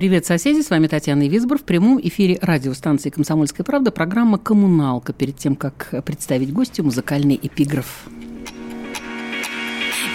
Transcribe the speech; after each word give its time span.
Привет, 0.00 0.24
соседи! 0.24 0.62
С 0.62 0.70
вами 0.70 0.86
Татьяна 0.86 1.28
Висбор 1.28 1.58
в 1.58 1.64
прямом 1.64 2.00
эфире 2.02 2.38
радиостанции 2.40 3.10
«Комсомольская 3.10 3.66
правда» 3.66 3.90
программа 3.90 4.38
«Коммуналка». 4.38 5.12
Перед 5.12 5.36
тем, 5.36 5.56
как 5.56 5.92
представить 6.06 6.54
гостю, 6.54 6.84
музыкальный 6.84 7.38
эпиграф. 7.42 8.08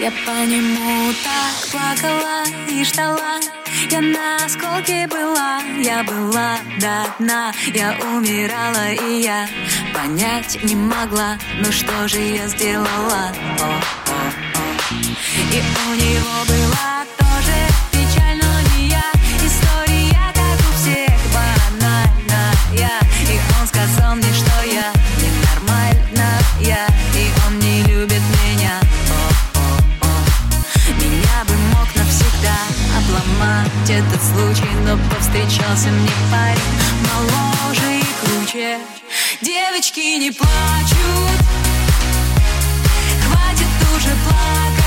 Я 0.00 0.10
по 0.10 0.44
нему 0.44 1.12
так 1.22 1.70
плакала 1.70 2.42
и 2.68 2.82
ждала 2.82 3.38
Я 3.88 4.00
на 4.00 4.44
осколке 4.44 5.06
была, 5.06 5.60
я 5.80 6.02
была 6.02 6.58
до 6.80 7.06
дна 7.20 7.52
Я 7.72 7.96
умирала 8.12 8.90
и 8.90 9.22
я 9.22 9.48
понять 9.94 10.58
не 10.64 10.74
могла 10.74 11.38
Ну 11.60 11.70
что 11.70 12.08
же 12.08 12.18
я 12.18 12.48
сделала? 12.48 13.30
О, 13.60 13.64
о, 13.64 14.18
о. 14.50 14.96
И 15.54 15.62
у 15.88 15.94
него 15.94 16.44
была 16.48 16.95
сказал 23.76 24.14
мне, 24.16 24.32
что 24.32 24.62
я 24.64 24.90
ненормальная 25.20 26.40
И 27.14 27.30
он 27.46 27.58
не 27.58 27.82
любит 27.82 28.22
меня 28.44 28.80
О, 29.10 29.58
о, 29.58 30.06
о. 30.06 31.02
Меня 31.02 31.44
бы 31.46 31.54
мог 31.74 31.88
навсегда 31.94 32.56
обломать 32.96 33.90
этот 33.90 34.22
случай 34.22 34.70
Но 34.86 34.96
повстречался 35.10 35.88
мне 35.88 36.10
парень 36.30 36.72
моложе 37.12 37.98
и 37.98 38.04
круче 38.24 38.78
Девочки 39.42 40.18
не 40.18 40.30
плачут 40.30 41.40
Хватит 43.26 43.68
уже 43.94 44.10
плакать 44.24 44.85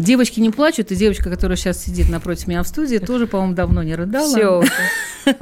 Девочки 0.00 0.40
не 0.40 0.50
плачут, 0.50 0.92
и 0.92 0.96
девочка, 0.96 1.28
которая 1.30 1.56
сейчас 1.56 1.82
сидит 1.82 2.08
напротив 2.08 2.46
меня 2.46 2.62
в 2.62 2.68
студии, 2.68 2.98
тоже, 2.98 3.26
по-моему, 3.26 3.54
давно 3.54 3.82
не 3.82 3.94
рыдала. 3.94 4.28
Все. 4.28 4.62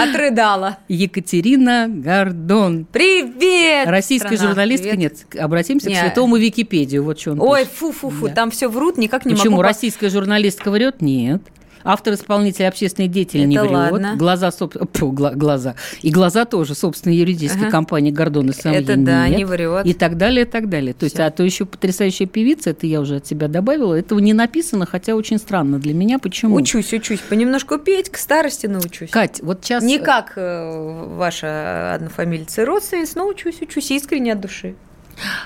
Отрыдала. 0.00 0.78
Екатерина 0.88 1.86
Гордон. 1.88 2.86
Привет! 2.90 3.88
Российская 3.88 4.36
страна, 4.36 4.50
журналистка. 4.52 4.88
привет. 4.90 4.98
Нет, 5.32 5.42
обратимся 5.42 5.88
Не. 5.88 5.96
к 5.96 5.98
святому 6.00 6.36
Википедию. 6.36 7.04
Вот 7.04 7.18
что 7.20 7.32
он 7.32 7.40
Ой, 7.40 7.64
фу-фу-фу, 7.64 8.28
Да. 8.28 8.34
там 8.34 8.50
все 8.50 8.68
врут, 8.68 8.96
никак 8.98 9.24
не 9.26 9.34
Почему? 9.34 9.52
могу... 9.52 9.62
по- 9.62 9.68
Российская 9.68 10.08
журналистка 10.10 10.70
врет? 10.70 11.00
Нет. 11.02 11.42
Автор, 11.90 12.12
исполнитель, 12.12 12.66
общественный 12.66 13.08
деятель 13.08 13.46
не 13.48 13.56
Это 13.56 13.64
врет. 13.64 13.72
ладно. 13.74 14.14
Глаза, 14.16 14.48
соб- 14.48 14.88
Фу, 14.98 15.10
гла- 15.10 15.32
глаза. 15.34 15.74
И 16.02 16.10
глаза 16.10 16.44
тоже, 16.44 16.74
собственно, 16.74 17.14
юридической 17.14 17.62
Ага. 17.62 17.70
компании 17.70 18.10
Гордон 18.10 18.50
и 18.50 18.52
Самье 18.52 18.80
Это 18.80 18.96
да, 18.98 19.26
нет. 19.26 19.38
не 19.38 19.44
врет. 19.46 19.86
И 19.86 19.94
так 19.94 20.18
далее, 20.18 20.44
и 20.44 20.48
так 20.48 20.68
далее. 20.68 20.92
То 20.92 21.04
есть, 21.04 21.14
Всё. 21.16 21.24
а 21.24 21.30
то 21.30 21.42
еще 21.42 21.64
потрясающая 21.64 22.26
певица, 22.26 22.70
это 22.70 22.86
я 22.86 23.00
уже 23.00 23.16
от 23.16 23.26
себя 23.26 23.48
добавила, 23.48 23.94
этого 23.94 24.18
не 24.18 24.34
написано, 24.34 24.84
хотя 24.84 25.14
очень 25.14 25.38
странно 25.38 25.78
для 25.78 25.94
меня. 25.94 26.18
Почему? 26.18 26.56
Учусь, 26.56 26.92
учусь. 26.92 27.20
Понемножку 27.20 27.78
петь, 27.78 28.10
к 28.10 28.18
старости 28.18 28.66
научусь. 28.66 29.08
Кать, 29.08 29.40
вот 29.42 29.64
сейчас... 29.64 29.82
Не 29.82 29.98
как 29.98 30.34
э, 30.36 31.04
ваша 31.16 31.94
однофамильца 31.94 32.62
и 32.62 32.64
родственница, 32.66 33.16
но 33.16 33.28
учусь, 33.28 33.62
учусь 33.62 33.90
искренне 33.92 34.34
от 34.34 34.40
души. 34.42 34.74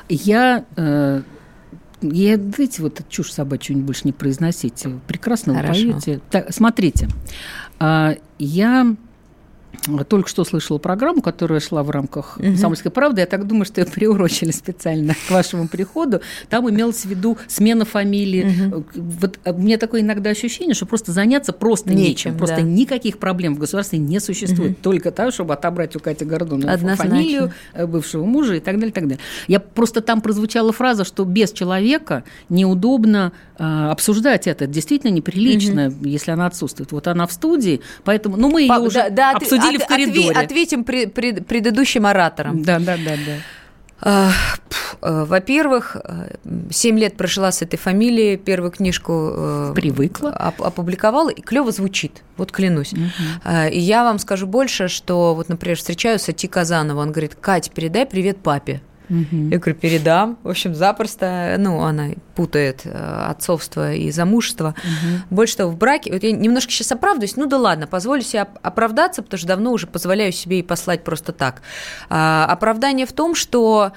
Я... 0.09 0.65
э, 0.77 1.23
я, 2.03 2.37
знаете, 2.37 2.83
вот 2.83 3.01
эту 3.01 3.09
чушь 3.09 3.33
собачью 3.33 3.77
больше 3.79 4.03
не 4.05 4.13
произносите. 4.13 5.01
Прекрасно 5.07 5.53
вы 5.53 5.61
Хорошо. 5.61 5.81
поете. 5.81 6.21
Так, 6.31 6.53
смотрите, 6.53 7.09
а, 7.79 8.17
я 8.39 8.97
только 10.09 10.29
что 10.29 10.45
слышала 10.45 10.79
программу, 10.79 11.23
которая 11.23 11.61
шла 11.61 11.83
в 11.83 11.91
рамках 11.91 12.37
Мгм. 12.39 12.49
«Комсомольской 12.53 12.91
правды». 12.91 13.21
Я 13.21 13.27
так 13.27 13.47
думаю, 13.47 13.65
что 13.65 13.81
ее 13.81 13.87
приурочили 13.87 14.51
специально 14.53 15.15
к 15.15 15.31
вашему 15.31 15.67
приходу. 15.69 16.21
Там 16.49 16.69
имелось 16.71 17.03
в 17.03 17.07
виду 17.07 17.37
смена 17.49 17.85
фамилии. 17.85 18.45
Мгм. 18.45 18.85
Вот 18.95 19.39
а, 19.45 19.51
у 19.53 19.59
меня 19.59 19.79
такое 19.79 20.01
иногда 20.03 20.31
ощущение, 20.31 20.75
что 20.75 20.87
просто 20.87 21.13
заняться 21.13 21.53
просто 21.53 21.91
нечем. 21.91 22.03
Нечем, 22.03 22.37
Просто 22.39 22.57
да. 22.57 22.63
никаких 22.63 23.19
проблем 23.19 23.55
в 23.57 23.59
государстве 23.59 23.99
не 23.99 24.21
существует. 24.21 24.73
Мгм. 24.73 24.83
Только 24.83 25.11
так, 25.11 25.33
чтобы 25.33 25.55
отобрать 25.55 25.97
у 25.97 26.01
Кати 26.01 26.25
Гордона 26.25 26.77
фамилию, 26.97 27.53
э, 27.75 27.87
бывшего 27.87 28.25
мужа 28.25 28.55
и 28.55 28.61
так 28.61 28.75
далее, 28.77 28.91
и 28.91 28.93
так 28.93 29.05
далее. 29.05 29.19
Я 29.49 29.61
просто 29.61 30.01
там 30.01 30.21
прозвучала 30.21 30.73
фраза, 30.73 31.05
что 31.05 31.25
без 31.25 31.53
человека 31.53 32.25
неудобно 32.49 33.33
э, 33.59 33.65
обсуждать 33.91 34.47
это. 34.47 34.53
Это 34.65 34.67
действительно 34.73 35.11
неприлично, 35.11 35.93
если 36.03 36.31
она 36.31 36.47
отсутствует. 36.47 36.93
Вот 36.93 37.07
она 37.09 37.27
в 37.27 37.33
студии, 37.33 37.81
поэтому, 38.05 38.37
ну, 38.37 38.51
мы 38.51 38.63
ее 38.63 38.69
Па- 38.69 38.79
уже 38.81 38.95
да- 38.95 39.11
да, 39.11 39.31
от- 39.33 39.43
обсудили 39.77 39.83
от- 39.83 39.83
в 39.85 39.87
коридоре. 39.89 40.31
отве- 40.31 40.45
ответим 40.45 40.85
при- 40.85 41.07
пред- 41.07 41.47
предыдущим 41.47 42.07
ораторам. 42.07 42.63
Да, 42.63 42.79
да, 42.79 42.97
да, 42.97 43.15
да. 43.27 43.33
А, 44.05 44.31
э, 45.01 45.25
Во-первых, 45.29 45.97
7 46.71 46.99
лет 46.99 47.17
прожила 47.17 47.53
с 47.53 47.63
этой 47.63 47.77
фамилией, 47.77 48.37
первую 48.37 48.71
книжку 48.73 49.31
э, 49.37 49.73
Привыкла. 49.77 50.31
оп- 50.31 50.63
опубликовала, 50.63 51.29
и 51.31 51.41
клево 51.41 51.71
звучит, 51.71 52.23
вот 52.37 52.51
клянусь. 52.53 52.93
А, 53.45 53.69
И 53.69 53.79
я 53.79 54.03
вам 54.05 54.19
скажу 54.19 54.47
больше, 54.47 54.89
что 54.89 55.35
вот, 55.35 55.49
например, 55.49 55.77
встречаюсь 55.77 56.23
с 56.23 56.29
Ати 56.29 56.47
Казанова, 56.49 57.01
он 57.01 57.13
говорит, 57.13 57.37
Кать, 57.41 57.71
передай 57.73 58.05
привет 58.07 58.39
папе. 58.39 58.81
Мгм. 59.13 59.51
Я 59.51 59.59
говорю, 59.59 59.75
передам. 59.79 60.39
В 60.43 60.49
общем, 60.49 60.75
запросто. 60.75 61.57
Ну, 61.59 61.83
она 61.83 62.13
путает 62.35 62.81
э, 62.85 63.27
отцовство 63.29 63.93
и 63.93 64.11
замужество. 64.11 64.75
Больше 65.29 65.59
того, 65.59 65.71
в 65.71 65.77
браке... 65.77 66.11
Вот 66.13 66.23
я 66.23 66.33
немножко 66.33 66.73
сейчас 66.73 66.93
оправдываюсь. 66.93 67.37
Ну 67.37 67.45
да 67.45 67.59
ладно, 67.59 67.87
позволю 67.87 68.23
себе 68.23 68.43
оп- 68.43 68.59
оправдаться, 68.63 69.23
потому 69.23 69.39
что 69.39 69.47
давно 69.47 69.73
уже 69.73 69.87
позволяю 69.87 70.33
себе 70.33 70.61
и 70.61 70.63
послать 70.63 71.05
просто 71.05 71.33
так. 71.33 71.61
А, 72.09 72.47
оправдание 72.49 73.05
в 73.05 73.13
том, 73.13 73.35
что 73.35 73.93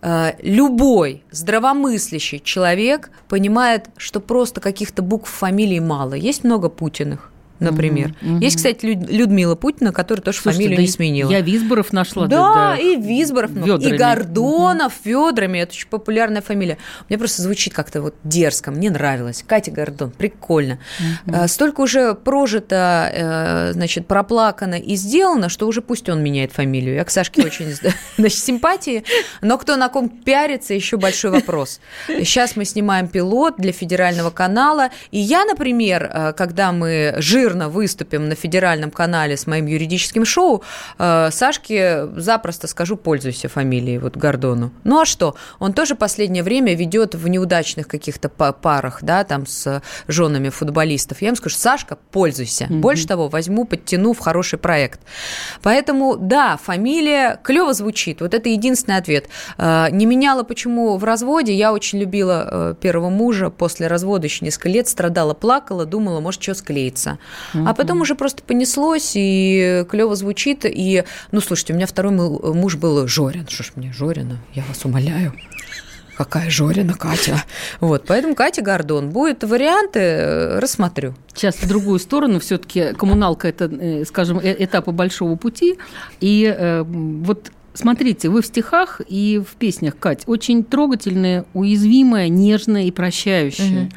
э, 0.00 0.32
любой 0.42 1.22
здравомыслящий 1.30 2.40
человек 2.40 3.10
понимает, 3.28 3.90
что 3.98 4.20
просто 4.20 4.62
каких-то 4.62 5.02
букв 5.02 5.28
фамилии 5.30 5.80
мало. 5.80 6.14
Есть 6.14 6.44
много 6.44 6.70
Путиных. 6.70 7.30
Например. 7.60 8.14
Мгм, 8.20 8.40
Есть, 8.40 8.56
кстати, 8.56 8.84
Люд- 8.86 9.10
Людмила 9.10 9.54
Путина, 9.54 9.92
которая 9.92 10.22
тоже 10.22 10.38
Слушайте, 10.40 10.58
фамилию 10.64 10.76
да 10.76 10.82
не 10.82 10.88
сменила. 10.88 11.30
Я 11.30 11.40
Визборов 11.40 11.92
нашла. 11.92 12.26
Да, 12.26 12.76
и 12.76 12.96
Визборов, 12.96 13.50
много, 13.50 13.86
и. 13.86 13.96
Гордонов, 13.96 14.92
Федорами. 15.04 15.58
Это 15.58 15.72
очень 15.72 15.88
популярная 15.88 16.42
фамилия. 16.42 16.78
Мне 17.08 17.18
просто 17.18 17.42
звучит 17.42 17.74
как-то 17.74 18.02
вот 18.02 18.14
дерзко. 18.24 18.70
Мне 18.70 18.90
нравилось. 18.90 19.44
Катя 19.46 19.70
Гордон, 19.70 20.10
прикольно. 20.10 20.78
Э, 21.26 21.46
Столько 21.48 21.80
уже 21.82 22.14
прожито, 22.14 23.10
э, 23.12 23.72
значит, 23.72 24.06
проплакано 24.06 24.74
и 24.74 24.94
сделано, 24.96 25.48
что 25.48 25.66
уже 25.66 25.80
пусть 25.82 26.08
он 26.08 26.22
меняет 26.22 26.52
фамилию. 26.52 26.94
Я 26.96 27.04
к 27.04 27.10
Сашке 27.10 27.42
очень 27.44 27.72
значит, 28.18 28.38
симпатии, 28.38 29.04
но 29.42 29.58
кто 29.58 29.76
на 29.76 29.88
ком 29.88 30.08
пиарится, 30.08 30.74
еще 30.74 30.96
большой 30.96 31.30
вопрос. 31.30 31.80
Сейчас 32.08 32.56
мы 32.56 32.64
снимаем 32.64 33.08
пилот 33.08 33.54
для 33.58 33.72
федерального 33.72 34.30
канала, 34.30 34.90
и 35.10 35.18
я, 35.18 35.44
например, 35.44 36.10
э, 36.12 36.32
когда 36.36 36.72
мы 36.72 37.14
жирно 37.46 37.68
выступим 37.68 38.28
на 38.28 38.34
федеральном 38.34 38.90
канале 38.90 39.36
с 39.36 39.46
моим 39.46 39.66
юридическим 39.66 40.24
шоу, 40.24 40.62
э, 40.98 41.30
Сашке 41.30 42.06
запросто 42.16 42.66
скажу, 42.66 42.96
пользуйся 42.96 43.48
фамилией 43.48 43.98
вот 43.98 44.16
Гордону. 44.16 44.72
Ну 44.84 45.00
а 45.00 45.04
что? 45.04 45.36
Он 45.60 45.72
тоже 45.72 45.94
последнее 45.94 46.42
время 46.42 46.74
ведет 46.74 47.14
в 47.14 47.28
неудачных 47.28 47.86
каких-то 47.86 48.28
па- 48.28 48.52
парах, 48.52 48.98
да, 49.02 49.22
там 49.22 49.46
с 49.46 49.80
женами 50.08 50.48
футболистов. 50.48 51.22
Я 51.22 51.28
ему 51.28 51.36
скажу, 51.36 51.56
Сашка, 51.56 51.98
пользуйся. 52.10 52.66
Больше 52.68 53.06
того, 53.06 53.28
возьму, 53.28 53.64
подтяну 53.64 54.12
в 54.12 54.18
хороший 54.18 54.58
проект. 54.58 55.00
Поэтому, 55.62 56.16
да, 56.16 56.56
фамилия 56.56 57.38
клево 57.44 57.74
звучит. 57.74 58.20
Вот 58.20 58.34
это 58.34 58.48
единственный 58.48 58.96
ответ. 58.96 59.28
Э, 59.58 59.86
Не 59.92 60.06
меняла 60.06 60.42
почему 60.42 60.96
в 60.96 61.04
разводе. 61.04 61.54
Я 61.54 61.72
очень 61.72 62.00
любила 62.00 62.48
э, 62.50 62.74
первого 62.80 63.10
мужа. 63.10 63.50
После 63.50 63.86
развода 63.86 64.26
еще 64.26 64.44
несколько 64.44 64.68
лет 64.68 64.88
страдала, 64.88 65.34
плакала, 65.34 65.84
думала, 65.86 66.18
может, 66.20 66.42
что 66.42 66.54
склеится. 66.54 67.18
А 67.54 67.74
потом 67.74 68.00
уже 68.00 68.14
просто 68.14 68.42
понеслось, 68.42 69.12
и 69.14 69.84
клево 69.88 70.14
звучит. 70.16 70.64
И, 70.64 71.04
ну, 71.32 71.40
слушайте, 71.40 71.72
у 71.72 71.76
меня 71.76 71.86
второй 71.86 72.12
муж 72.12 72.76
был 72.76 73.06
Жорин. 73.06 73.46
Что 73.48 73.62
ж 73.64 73.72
мне, 73.76 73.92
Жорина? 73.92 74.38
Я 74.54 74.64
вас 74.68 74.84
умоляю. 74.84 75.32
Какая 76.16 76.48
Жорина, 76.48 76.94
Катя? 76.94 77.42
Вот, 77.80 78.04
поэтому 78.06 78.34
Катя 78.34 78.62
Гордон. 78.62 79.10
Будет 79.10 79.44
варианты, 79.44 80.00
э, 80.00 80.58
рассмотрю. 80.60 81.14
Сейчас 81.34 81.56
в 81.56 81.68
другую 81.68 81.98
сторону 81.98 82.40
все-таки 82.40 82.94
коммуналка 82.94 83.48
это, 83.48 83.66
э, 83.66 84.04
скажем, 84.06 84.38
э- 84.38 84.56
этапы 84.64 84.92
большого 84.92 85.36
пути. 85.36 85.78
И 86.20 86.54
э, 86.56 86.84
вот 86.86 87.52
смотрите, 87.74 88.30
вы 88.30 88.40
в 88.40 88.46
стихах 88.46 89.02
и 89.06 89.42
в 89.46 89.56
песнях, 89.56 89.98
Кать, 89.98 90.22
очень 90.26 90.64
трогательная, 90.64 91.44
уязвимая, 91.52 92.28
нежная 92.30 92.84
и 92.84 92.90
прощающая. 92.90 93.82
Мгм. 93.82 93.92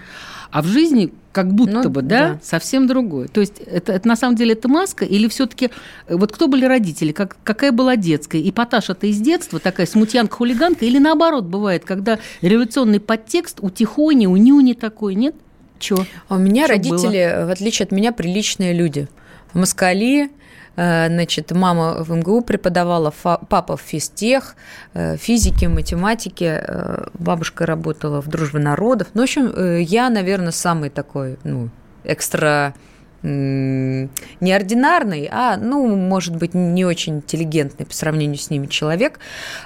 А 0.52 0.62
в 0.62 0.66
жизни 0.66 1.14
как 1.32 1.54
будто 1.54 1.84
Ну, 1.84 1.90
бы, 1.90 2.02
да, 2.02 2.34
да. 2.34 2.40
совсем 2.42 2.88
другое. 2.88 3.28
То 3.28 3.40
есть 3.40 3.60
это, 3.60 3.94
это 3.94 4.08
на 4.08 4.16
самом 4.16 4.36
деле 4.36 4.54
это 4.54 4.68
маска 4.68 5.06
или 5.06 5.28
все-таки 5.28 5.70
вот 6.08 6.32
кто 6.32 6.48
были 6.48 6.66
родители, 6.66 7.12
как, 7.12 7.38
какая 7.44 7.72
была 7.72 7.96
детская? 7.96 8.42
Эпатаж-то 8.50 9.06
из 9.06 9.20
детства, 9.20 9.60
такая 9.60 9.86
смутьянка-хулиганка, 9.86 10.86
или 10.86 10.98
наоборот 10.98 11.46
бывает, 11.46 11.86
когда 11.86 12.18
революционный 12.42 13.00
подтекст 13.00 13.60
у 13.62 13.70
Тихони, 13.70 14.26
у 14.28 14.36
Нюни 14.38 14.74
такой, 14.74 15.16
нет? 15.16 15.36
Чё? 15.78 16.06
А 16.28 16.36
У 16.36 16.40
меня 16.40 16.64
Что 16.66 16.74
родители, 16.74 17.46
в 17.46 17.52
отличие 17.52 17.86
от 17.86 17.92
меня, 17.92 18.12
приличные 18.12 18.74
люди. 18.74 19.08
Москали, 19.54 20.26
э, 20.26 20.30
значит, 20.80 21.52
мама 21.52 22.04
в 22.04 22.16
МГУ 22.16 22.42
преподавала, 22.42 23.14
папа 23.50 23.76
в 23.76 23.82
физтех, 23.82 24.56
э, 24.94 25.18
физике, 25.18 25.68
математике, 25.68 26.64
э, 26.66 27.08
бабушка 27.14 27.66
работала 27.66 28.22
в 28.22 28.28
Дружбе 28.28 28.60
народов. 28.60 29.10
Ну, 29.14 29.22
в 29.22 29.24
общем, 29.24 29.52
э, 29.56 29.82
я, 29.82 30.10
наверное, 30.10 30.52
самый 30.52 30.90
такой, 30.90 31.38
ну, 31.44 31.70
экстра 32.04 32.74
неординарный, 33.22 35.28
а, 35.30 35.58
ну, 35.58 35.94
может 35.94 36.38
быть, 36.38 36.54
не 36.54 36.86
очень 36.86 37.18
интеллигентный 37.18 37.86
по 37.86 37.94
сравнению 37.94 38.38
с 38.38 38.50
ними 38.50 38.68
человек. 38.68 39.20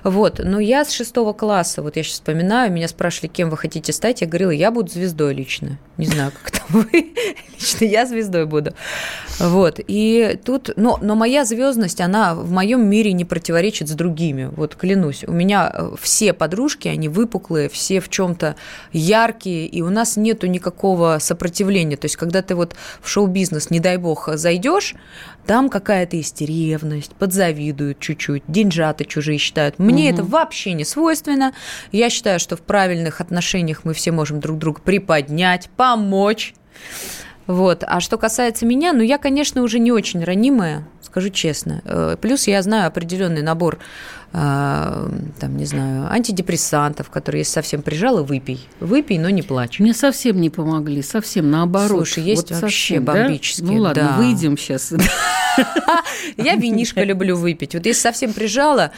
Вот. 0.03 0.39
Но 0.43 0.59
я 0.59 0.83
с 0.83 0.91
шестого 0.91 1.33
класса, 1.33 1.83
вот 1.83 1.95
я 1.95 2.01
сейчас 2.01 2.15
вспоминаю, 2.15 2.71
меня 2.71 2.87
спрашивали, 2.87 3.29
кем 3.29 3.51
вы 3.51 3.57
хотите 3.57 3.93
стать, 3.93 4.21
я 4.21 4.27
говорила, 4.27 4.49
я 4.49 4.71
буду 4.71 4.89
звездой 4.89 5.35
лично. 5.35 5.77
Не 5.97 6.07
знаю, 6.07 6.31
как 6.31 6.52
вы. 6.69 7.13
Лично 7.53 7.85
я 7.85 8.05
звездой 8.05 8.45
буду. 8.45 8.73
Вот. 9.39 9.79
И 9.87 10.39
тут, 10.43 10.71
но, 10.75 10.99
но 11.01 11.15
моя 11.15 11.45
звездность, 11.45 12.01
она 12.01 12.35
в 12.35 12.51
моем 12.51 12.87
мире 12.87 13.13
не 13.13 13.25
противоречит 13.25 13.89
с 13.89 13.91
другими. 13.93 14.49
Вот 14.55 14.75
клянусь. 14.75 15.23
У 15.25 15.31
меня 15.31 15.71
э, 15.73 15.91
все 15.99 16.33
подружки, 16.33 16.87
они 16.87 17.09
выпуклые, 17.09 17.69
все 17.69 17.99
в 17.99 18.09
чем-то 18.09 18.55
яркие, 18.91 19.65
и 19.67 19.81
у 19.81 19.89
нас 19.89 20.17
нету 20.17 20.47
никакого 20.47 21.17
сопротивления. 21.19 21.97
То 21.97 22.05
есть, 22.05 22.17
когда 22.17 22.41
ты 22.41 22.55
вот 22.55 22.75
в 23.01 23.09
шоу-бизнес, 23.09 23.69
не 23.69 23.79
дай 23.79 23.97
бог, 23.97 24.29
зайдешь, 24.33 24.95
там 25.45 25.69
какая-то 25.69 26.15
есть 26.15 26.41
ревность, 26.41 27.13
подзавидуют 27.15 27.99
чуть-чуть, 27.99 28.43
деньжаты 28.47 29.03
чужие 29.05 29.37
считают. 29.37 29.77
Мне 29.77 30.09
это 30.09 30.23
вообще 30.23 30.73
не 30.73 30.85
свойственно. 30.85 31.53
Я 31.91 32.09
считаю, 32.09 32.39
что 32.39 32.55
в 32.55 32.61
правильных 32.61 33.19
отношениях 33.19 33.81
мы 33.83 33.93
все 33.93 34.11
можем 34.11 34.39
друг 34.39 34.57
друга 34.57 34.81
приподнять, 34.81 35.69
помочь. 35.75 36.52
Вот. 37.45 37.83
А 37.85 37.99
что 37.99 38.17
касается 38.17 38.65
меня, 38.65 38.93
ну, 38.93 39.01
я, 39.01 39.17
конечно, 39.17 39.63
уже 39.63 39.79
не 39.79 39.91
очень 39.91 40.23
ранимая, 40.23 40.87
скажу 41.01 41.29
честно. 41.29 41.81
Э, 41.83 42.15
Плюс 42.21 42.47
я 42.47 42.61
знаю 42.61 42.87
определенный 42.87 43.41
набор, 43.41 43.79
э, 44.31 44.37
там, 45.39 45.57
не 45.57 45.65
знаю, 45.65 46.09
антидепрессантов, 46.09 47.09
которые, 47.09 47.41
если 47.41 47.51
совсем 47.55 47.81
прижала, 47.81 48.23
выпей. 48.23 48.65
Выпей, 48.79 49.17
но 49.17 49.29
не 49.29 49.41
плачь. 49.41 49.79
Мне 49.79 49.93
совсем 49.93 50.39
не 50.39 50.49
помогли, 50.49 51.01
совсем 51.01 51.51
наоборот. 51.51 52.07
Слушай, 52.07 52.23
есть 52.23 52.49
вообще 52.51 52.61
совсем, 52.61 53.03
да? 53.05 53.13
бомбические, 53.13 53.67
Ну 53.71 53.81
ладно, 53.81 54.03
да. 54.03 54.17
выйдем 54.17 54.57
сейчас. 54.57 54.93
Я 56.37 56.55
винишко 56.55 57.03
люблю 57.03 57.35
выпить. 57.35 57.73
Вот 57.75 57.85
если 57.85 58.01
совсем 58.01 58.31
прижала, 58.31 58.91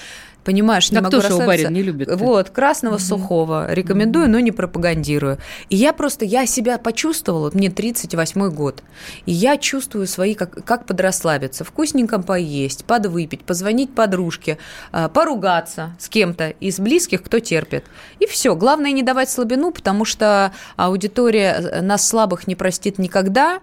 понимаешь, 0.45 0.91
не 0.91 0.95
Да 0.95 1.01
могу 1.01 1.17
расслабиться. 1.17 1.45
барин, 1.47 1.73
не 1.73 1.81
любит-то? 1.81 2.15
Вот, 2.15 2.51
красного 2.51 2.97
сухого. 2.99 3.71
Рекомендую, 3.73 4.29
но 4.29 4.39
не 4.39 4.51
пропагандирую. 4.51 5.39
И 5.69 5.75
я 5.75 5.91
просто, 5.91 6.23
я 6.23 6.45
себя 6.45 6.77
почувствовала, 6.77 7.49
мне 7.53 7.69
38 7.69 8.49
год, 8.51 8.83
и 9.25 9.31
я 9.31 9.57
чувствую 9.57 10.07
свои, 10.07 10.35
как, 10.35 10.63
как 10.63 10.85
подрасслабиться, 10.85 11.63
вкусненько 11.63 12.19
поесть, 12.19 12.85
подвыпить, 12.85 13.41
позвонить 13.43 13.93
подружке, 13.93 14.57
а, 14.91 15.09
поругаться 15.09 15.95
с 15.99 16.07
кем-то 16.07 16.49
из 16.59 16.79
близких, 16.79 17.23
кто 17.23 17.39
терпит. 17.39 17.85
И 18.19 18.27
все. 18.27 18.55
Главное 18.55 18.91
не 18.91 19.03
давать 19.03 19.29
слабину, 19.29 19.71
потому 19.71 20.05
что 20.05 20.53
аудитория 20.75 21.55
э, 21.59 21.81
нас 21.81 22.07
слабых 22.07 22.47
не 22.47 22.55
простит 22.55 22.99
никогда, 22.99 23.61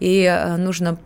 и 0.00 0.22
э, 0.22 0.56
нужно, 0.56 0.98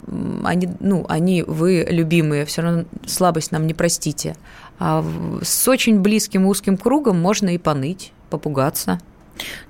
они, 0.45 0.69
ну, 0.81 1.07
они, 1.09 1.43
вы 1.43 1.87
любимые, 1.89 2.45
все 2.45 2.63
равно 2.63 2.85
слабость 3.07 3.53
нам 3.53 3.67
не 3.67 3.75
простите. 3.75 4.37
А 4.85 5.05
с 5.43 5.69
очень 5.69 6.01
близким 6.01 6.45
узким 6.47 6.77
кругом 6.77 7.21
можно 7.21 7.55
и 7.55 7.59
поныть, 7.59 8.13
попугаться. 8.31 8.99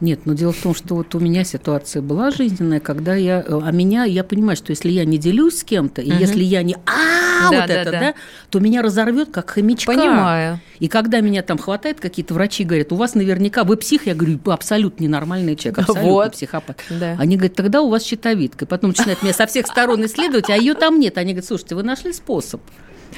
Нет, 0.00 0.21
но 0.25 0.33
дело 0.33 0.52
в 0.52 0.57
том, 0.57 0.75
что 0.75 0.95
вот 0.95 1.14
у 1.14 1.21
меня 1.21 1.45
ситуация 1.45 2.00
была 2.00 2.31
жизненная, 2.31 2.81
когда 2.81 3.14
я... 3.14 3.45
э, 3.47 3.61
А 3.62 3.71
меня, 3.73 4.04
я 4.04 4.25
понимаю, 4.25 4.57
что 4.57 4.71
если 4.71 4.90
я 4.90 5.04
не 5.04 5.19
делюсь 5.19 5.59
с 5.59 5.64
кем-то, 5.64 6.00
и 6.00 6.11
Мгм. 6.11 6.19
если 6.19 6.42
я 6.42 6.62
не 6.62 6.75
а 6.87 7.50
Да, 7.50 7.59
вот 7.59 7.66
да, 7.69 7.75
это, 7.75 7.90
да. 7.92 8.00
да, 8.00 8.14
то 8.49 8.59
меня 8.59 8.81
разорвет 8.81 9.31
как 9.31 9.50
хомячка. 9.50 9.92
Понимаю. 9.92 10.61
И 10.78 10.88
когда 10.88 11.21
меня 11.21 11.42
там 11.42 11.59
хватает, 11.59 12.00
какие-то 12.00 12.33
врачи 12.33 12.64
говорят, 12.64 12.90
у 12.92 12.97
вас 12.97 13.14
наверняка, 13.14 13.64
вы 13.64 13.76
псих, 13.76 14.07
я 14.07 14.14
говорю, 14.14 14.38
абсолютно 14.47 15.04
ненормальный 15.04 15.57
человек, 15.57 15.81
абсолютно 15.81 16.11
Вот. 16.11 16.33
психопат. 16.33 16.81
Да. 16.88 17.16
Они 17.19 17.37
говорят, 17.37 17.54
тогда 17.54 17.83
у 17.83 17.90
вас 17.90 18.02
щитовидка. 18.02 18.64
И 18.64 18.69
потом 18.69 18.90
начинают 18.90 19.23
меня 19.23 19.35
со 19.35 19.47
всех 19.47 19.66
сторон 19.66 20.04
исследовать, 20.07 20.49
а 20.49 20.57
ее 20.57 20.73
там 20.75 20.99
нет. 20.99 21.19
Они 21.19 21.33
говорят, 21.35 21.47
слушайте, 21.47 21.75
вы 21.75 21.83
нашли 21.83 22.12
способ. 22.14 22.62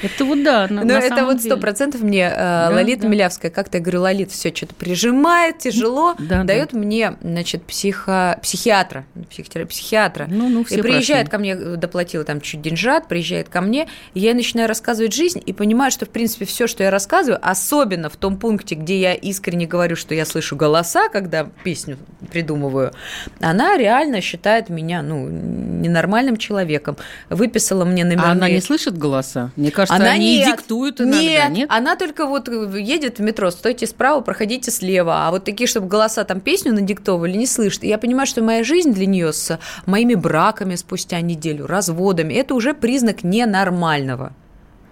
Это 0.03 0.25
вот 0.25 0.43
да, 0.43 0.67
на 0.69 0.99
это 0.99 1.25
вот 1.25 1.41
сто 1.41 1.57
процентов 1.57 2.03
мне 2.03 2.33
э, 2.35 2.69
Лолита 2.73 3.03
да. 3.03 3.09
Милявская, 3.09 3.51
как-то 3.51 3.79
я 3.79 3.83
говорю, 3.83 4.03
Лолит, 4.03 4.31
все 4.31 4.55
что-то 4.55 4.75
прижимает, 4.75 5.59
тяжело, 5.59 6.15
Да, 6.19 6.39
да. 6.39 6.45
дает 6.45 6.73
мне, 6.73 7.17
значит, 7.23 7.65
психо... 7.65 8.39
психиатра, 8.43 9.05
не 9.15 9.25
психотера- 9.25 9.67
психиатра. 9.67 10.27
Ну, 10.29 10.49
ну, 10.49 10.65
все 10.65 10.77
и 10.77 10.83
приезжает 10.83 11.29
прошли. 11.29 11.31
ко 11.31 11.39
мне, 11.39 11.75
э, 11.75 11.77
доплатила 11.77 12.25
там 12.25 12.41
чуть 12.41 12.63
деньжат, 12.63 13.09
приезжает 13.09 13.49
ко 13.49 13.61
мне, 13.61 13.89
и 14.15 14.21
я 14.21 14.35
начинаю 14.35 14.69
рассказывать 14.69 15.13
жизнь 15.15 15.43
и 15.45 15.53
понимаю, 15.53 15.91
что, 15.91 16.07
в 16.07 16.11
принципе, 16.11 16.45
все, 16.45 16.67
что 16.67 16.83
я 16.83 16.91
рассказываю, 16.91 17.39
особенно 17.43 18.09
в 18.09 18.17
том 18.17 18.37
пункте, 18.39 18.75
где 18.75 19.01
я 19.01 19.15
искренне 19.15 19.67
говорю, 19.67 19.97
что 19.97 20.15
я 20.15 20.25
слышу 20.25 20.57
голоса, 20.57 21.09
когда 21.09 21.49
песню 21.63 21.99
придумываю, 22.31 22.93
она 23.41 23.77
реально 23.77 24.21
считает 24.21 24.69
меня, 24.69 25.03
ну, 25.03 25.29
ненормальным 25.29 26.37
человеком. 26.37 26.97
Выписала 27.31 27.85
мне 27.85 28.05
номерные... 28.05 28.29
А 28.29 28.33
она 28.33 28.49
не 28.49 28.61
слышит 28.61 28.97
голоса? 28.97 29.51
Мне 29.57 29.71
кажется, 29.71 29.84
Она 29.91 30.13
они 30.13 30.39
нет, 30.39 30.57
диктуют 30.57 31.01
иногда, 31.01 31.21
нет, 31.21 31.51
нет? 31.51 31.71
она 31.71 31.97
только 31.97 32.27
вот 32.27 32.49
едет 32.49 33.19
в 33.19 33.23
метро, 33.23 33.51
стойте 33.51 33.87
справа, 33.87 34.21
проходите 34.21 34.71
слева, 34.71 35.27
а 35.27 35.31
вот 35.31 35.45
такие, 35.45 35.67
чтобы 35.67 35.89
голоса 35.89 36.25
там 36.25 36.41
песню 36.41 36.73
надиктовывали, 36.73 37.37
не 37.37 37.47
слышит. 37.47 37.85
И 37.85 37.89
я 37.89 37.99
понимаю, 37.99 38.27
что 38.27 38.43
моя 38.43 38.65
жизнь 38.65 38.93
для 38.93 39.07
нее 39.07 39.33
с 39.33 39.59
моими 39.87 40.15
браками 40.15 40.75
спустя 40.75 41.21
неделю, 41.21 41.67
разводами, 41.67 42.35
это 42.35 42.55
уже 42.55 42.75
признак 42.75 43.25
ненормального. 43.25 44.33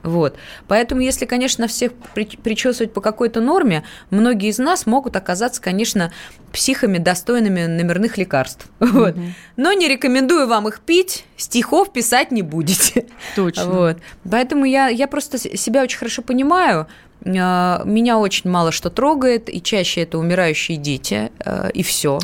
Вот. 0.02 0.36
Поэтому, 0.68 1.00
если, 1.00 1.26
конечно, 1.26 1.68
всех 1.68 1.92
причесывать 2.14 2.92
по 2.92 3.00
какой-то 3.00 3.40
норме, 3.40 3.84
многие 4.10 4.50
из 4.50 4.58
нас 4.58 4.86
могут 4.86 5.16
оказаться, 5.16 5.60
конечно, 5.62 6.12
психами, 6.52 6.98
достойными 6.98 7.66
номерных 7.66 8.18
лекарств. 8.18 8.66
Mm-hmm. 8.78 8.92
Вот. 9.02 9.16
Но 9.56 9.72
не 9.72 9.88
рекомендую 9.88 10.46
вам 10.46 10.68
их 10.68 10.80
пить, 10.80 11.24
стихов 11.36 11.92
писать 11.92 12.30
не 12.30 12.42
будете. 12.42 13.06
Точно. 13.36 13.66
Вот. 13.66 13.96
Поэтому 14.30 14.64
я, 14.64 14.88
я 14.88 15.08
просто 15.08 15.38
себя 15.38 15.82
очень 15.82 15.98
хорошо 15.98 16.22
понимаю. 16.22 16.86
А, 17.24 17.82
меня 17.84 18.18
очень 18.18 18.50
мало 18.50 18.72
что 18.72 18.90
трогает, 18.90 19.48
и 19.48 19.62
чаще 19.62 20.02
это 20.02 20.18
умирающие 20.18 20.76
дети, 20.76 21.30
э, 21.44 21.70
и 21.72 21.82
все. 21.82 22.18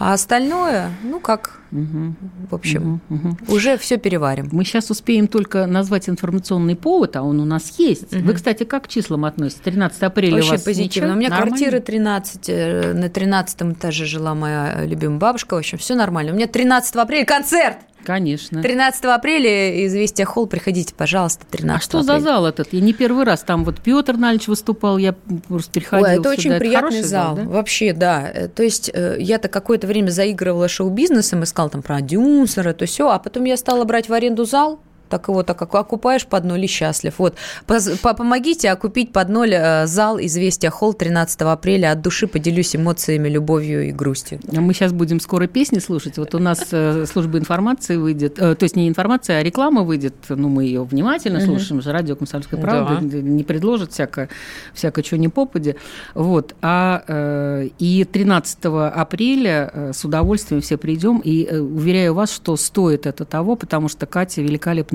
А 0.00 0.14
остальное, 0.14 0.92
ну 1.02 1.20
как, 1.20 1.60
угу. 1.70 2.14
в 2.50 2.54
общем, 2.54 3.02
угу, 3.10 3.28
угу. 3.28 3.54
уже 3.54 3.76
все 3.76 3.98
переварим. 3.98 4.48
Мы 4.50 4.64
сейчас 4.64 4.90
успеем 4.90 5.28
только 5.28 5.66
назвать 5.66 6.08
информационный 6.08 6.74
повод, 6.74 7.16
а 7.16 7.22
он 7.22 7.38
у 7.38 7.44
нас 7.44 7.78
есть. 7.78 8.10
Угу. 8.10 8.24
Вы, 8.24 8.32
кстати, 8.32 8.64
как 8.64 8.84
к 8.84 8.88
числам 8.88 9.26
относитесь? 9.26 9.60
13 9.60 10.02
апреля 10.02 10.36
Очень 10.36 10.48
у 10.48 10.50
вас 10.52 10.62
позитивно. 10.62 11.08
Ничего? 11.08 11.12
У 11.12 11.18
меня 11.18 11.28
нормально? 11.28 11.50
квартира 11.50 11.80
13, 11.80 12.44
э, 12.48 12.92
на 12.94 13.10
13 13.10 13.62
этаже 13.74 14.06
жила 14.06 14.34
моя 14.34 14.86
любимая 14.86 15.18
бабушка. 15.18 15.52
В 15.52 15.58
общем, 15.58 15.76
все 15.76 15.94
нормально. 15.94 16.32
У 16.32 16.34
меня 16.34 16.46
13 16.46 16.96
апреля 16.96 17.26
концерт. 17.26 17.76
Конечно. 18.04 18.62
13 18.62 19.04
апреля 19.04 19.86
известия 19.86 20.24
холл, 20.24 20.46
приходите, 20.46 20.94
пожалуйста, 20.94 21.44
13 21.50 21.78
А 21.78 21.82
что 21.88 21.98
апреля. 22.00 22.18
за 22.18 22.24
зал 22.24 22.46
этот? 22.46 22.72
Я 22.72 22.80
не 22.80 22.92
первый 22.92 23.24
раз. 23.24 23.42
Там 23.42 23.64
вот 23.64 23.80
Петр 23.80 24.16
Нальч 24.16 24.48
выступал, 24.48 24.98
я 24.98 25.14
просто 25.48 25.72
переходила 25.72 26.08
Ой, 26.08 26.14
это 26.14 26.22
сюда. 26.22 26.30
очень 26.30 26.50
это 26.50 26.58
приятный 26.60 27.02
зал. 27.02 27.36
зал 27.36 27.44
да? 27.46 27.50
Вообще, 27.50 27.92
да. 27.92 28.30
Э, 28.32 28.48
То 28.48 28.62
есть 28.62 28.90
э, 28.92 29.16
я-то 29.18 29.48
какое-то 29.48 29.86
время 29.86 30.10
заигрывала 30.10 30.68
шоу-бизнесом, 30.68 31.44
искал 31.44 31.70
там 31.70 31.82
продюсера, 31.82 32.72
то 32.72 32.86
все, 32.86 33.08
а 33.10 33.18
потом 33.18 33.44
я 33.44 33.56
стала 33.56 33.84
брать 33.84 34.08
в 34.08 34.12
аренду 34.12 34.44
зал, 34.44 34.80
так 35.10 35.28
его 35.28 35.42
так 35.42 35.60
окупаешь 35.62 36.26
под 36.26 36.44
ноль 36.44 36.64
и 36.64 36.66
счастлив. 36.66 37.14
Вот, 37.18 37.34
помогите 37.66 38.70
окупить 38.70 39.12
под 39.12 39.28
ноль 39.28 39.54
э, 39.54 39.86
зал 39.86 40.18
«Известия 40.20 40.70
Холл» 40.70 40.94
13 40.94 41.42
апреля. 41.42 41.92
От 41.92 42.00
души 42.00 42.26
поделюсь 42.26 42.76
эмоциями, 42.76 43.28
любовью 43.28 43.88
и 43.88 43.92
грустью. 43.92 44.40
А 44.56 44.60
мы 44.60 44.72
сейчас 44.72 44.92
будем 44.92 45.20
скоро 45.20 45.46
песни 45.46 45.80
слушать. 45.80 46.16
Вот 46.16 46.34
у 46.34 46.38
нас 46.38 46.68
э, 46.70 47.04
служба 47.06 47.38
информации 47.38 47.96
выйдет, 47.96 48.38
э, 48.38 48.54
то 48.54 48.62
есть 48.62 48.76
не 48.76 48.88
информация, 48.88 49.38
а 49.38 49.42
реклама 49.42 49.82
выйдет. 49.82 50.14
Ну, 50.28 50.48
мы 50.48 50.64
ее 50.64 50.84
внимательно 50.84 51.40
слушаем, 51.40 51.82
же 51.82 51.92
радио 51.92 52.14
«Комсомольская 52.16 52.60
правда» 52.60 52.98
да. 53.00 53.18
не 53.18 53.42
предложит 53.42 53.92
всякое, 53.92 54.28
всякое 54.72 55.02
что 55.02 55.18
не 55.18 55.28
попади. 55.28 55.74
Вот. 56.14 56.54
А 56.62 57.66
и 57.78 58.04
13 58.04 58.58
апреля 58.64 59.90
с 59.92 60.04
удовольствием 60.04 60.62
все 60.62 60.76
придем. 60.76 61.18
И 61.18 61.48
уверяю 61.52 62.14
вас, 62.14 62.30
что 62.32 62.56
стоит 62.56 63.06
это 63.06 63.24
того, 63.24 63.56
потому 63.56 63.88
что 63.88 64.06
Катя 64.06 64.42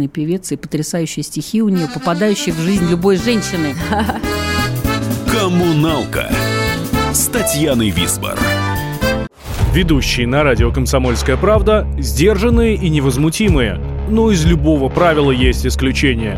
великолепная 0.06 0.08
певец 0.08 0.52
и 0.52 0.56
потрясающие 0.56 1.24
стихи 1.24 1.62
у 1.62 1.70
нее, 1.70 1.88
попадающие 1.94 2.54
в 2.54 2.60
жизнь 2.60 2.90
любой 2.90 3.18
женщины. 3.18 3.76
Коммуналка 5.32 6.32
с 7.14 7.28
Татьяной 7.28 7.90
Висбор. 7.90 8.38
Ведущие 9.74 10.26
на 10.28 10.44
радио 10.44 10.72
«Комсомольская 10.72 11.36
правда» 11.36 11.88
сдержанные 12.00 12.76
и 12.76 12.90
невозмутимые. 12.90 13.80
Но 14.10 14.32
из 14.32 14.46
любого 14.46 14.88
правила 14.90 15.32
есть 15.32 15.66
исключение. 15.66 16.38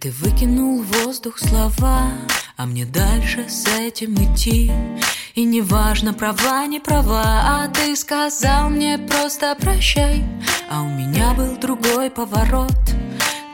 Ты 0.00 0.10
выкинул 0.12 0.82
в 0.82 1.04
воздух 1.04 1.38
слова 1.38 2.12
А 2.56 2.64
мне 2.64 2.86
дальше 2.86 3.46
с 3.48 3.66
этим 3.66 4.14
идти. 4.14 4.72
И 5.34 5.44
не 5.44 5.60
важно, 5.60 6.14
права, 6.14 6.66
не 6.66 6.80
права 6.80 7.22
А 7.44 7.68
ты 7.68 7.94
сказал 7.96 8.70
мне 8.70 8.96
просто 8.96 9.54
прощай. 9.60 10.24
А 10.70 10.80
у 10.82 10.88
меня 10.88 11.34
был 11.34 11.56
другой 11.56 12.08
поворот 12.10 12.72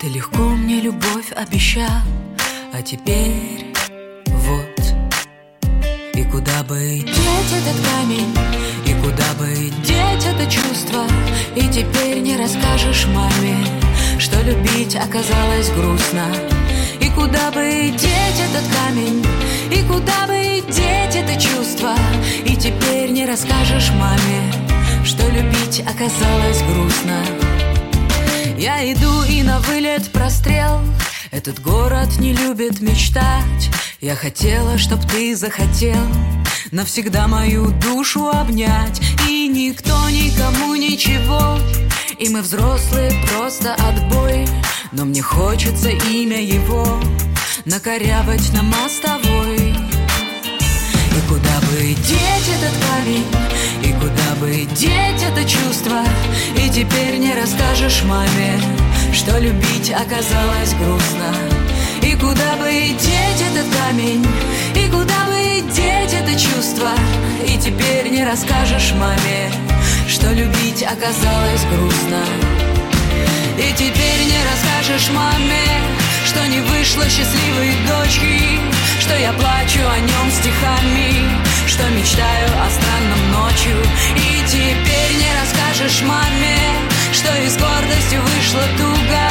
Ты 0.00 0.08
легко 0.08 0.42
мне 0.42 0.80
любовь 0.80 1.32
обещал. 1.34 2.02
А 2.72 2.80
теперь 2.80 3.74
вот 4.28 4.80
И 6.14 6.22
куда 6.30 6.62
бы 6.62 6.78
деть 6.78 7.52
этот 7.58 7.76
камень 7.90 8.32
И 8.86 8.94
куда 9.02 9.32
бы 9.38 9.52
деть 9.84 10.24
это 10.24 10.48
чувство 10.48 11.06
И 11.56 11.62
теперь 11.68 12.20
не 12.20 12.36
расскажешь 12.36 13.06
маме 13.06 13.66
что 14.18 14.40
любить 14.42 14.96
оказалось 14.96 15.70
грустно. 15.70 16.26
И 17.00 17.08
куда 17.10 17.50
бы 17.50 17.90
деть 17.90 18.40
этот 18.48 18.64
камень, 18.74 19.24
и 19.70 19.82
куда 19.82 20.26
бы 20.26 20.62
деть 20.72 21.16
это 21.16 21.40
чувство, 21.40 21.94
и 22.44 22.56
теперь 22.56 23.10
не 23.10 23.26
расскажешь 23.26 23.90
маме, 23.90 24.52
что 25.04 25.28
любить 25.28 25.80
оказалось 25.80 26.62
грустно. 26.62 27.24
Я 28.56 28.90
иду 28.92 29.22
и 29.24 29.42
на 29.42 29.60
вылет 29.60 30.10
прострел, 30.10 30.80
этот 31.30 31.60
город 31.60 32.18
не 32.18 32.32
любит 32.32 32.80
мечтать. 32.80 33.70
Я 34.00 34.14
хотела, 34.14 34.78
чтоб 34.78 35.00
ты 35.06 35.36
захотел 35.36 36.06
навсегда 36.70 37.28
мою 37.28 37.70
душу 37.70 38.28
обнять, 38.28 39.00
и 39.28 39.46
никто 39.48 40.08
никому 40.10 40.74
ничего 40.74 41.58
и 42.18 42.28
мы 42.28 42.42
взрослые, 42.42 43.12
просто 43.32 43.74
отбой. 43.74 44.46
Но 44.92 45.04
мне 45.04 45.22
хочется 45.22 45.90
имя 45.90 46.40
его 46.40 46.86
Накорябать 47.64 48.52
на 48.52 48.62
мостовой. 48.62 49.58
И 49.58 51.28
куда 51.28 51.60
бы 51.60 51.94
деть 51.94 52.48
этот 52.54 52.74
камень 52.88 53.26
И 53.82 53.92
куда 53.94 54.34
бы 54.40 54.66
деть 54.74 55.22
это 55.22 55.44
чувство? 55.48 56.02
И 56.56 56.70
теперь 56.70 57.18
не 57.18 57.34
расскажешь 57.34 58.02
маме 58.04 58.60
Что 59.12 59.38
любить 59.38 59.90
оказалось 59.90 60.74
грустно. 60.74 61.34
И 62.02 62.14
куда 62.14 62.56
бы 62.56 62.70
деть 62.70 63.46
этот 63.50 63.66
камень? 63.76 64.24
И 64.74 64.88
куда 65.56 65.66
бы 65.66 65.72
деть 65.72 66.12
это 66.12 66.32
чувство 66.32 66.90
И 67.46 67.56
теперь 67.58 68.08
не 68.10 68.24
расскажешь 68.24 68.92
маме 68.98 69.50
что 70.08 70.32
любить 70.32 70.84
оказалось 70.84 71.64
грустно. 71.64 72.22
И 73.58 73.72
теперь 73.72 74.22
не 74.24 74.38
расскажешь 74.50 75.10
маме, 75.10 75.66
что 76.26 76.46
не 76.46 76.60
вышло 76.60 77.02
счастливой 77.04 77.72
дочки, 77.88 78.60
что 79.00 79.16
я 79.16 79.32
плачу 79.32 79.80
о 79.80 79.98
нем 79.98 80.30
стихами, 80.30 81.28
что 81.66 81.82
мечтаю 81.90 82.48
о 82.64 82.70
странном 82.70 83.32
ночью. 83.32 83.76
И 84.14 84.46
теперь 84.46 85.16
не 85.18 85.30
расскажешь 85.40 86.02
маме, 86.02 86.56
что 87.12 87.34
и 87.36 87.48
с 87.48 87.56
гордостью 87.56 88.20
вышло 88.22 88.62
туго. 88.78 89.26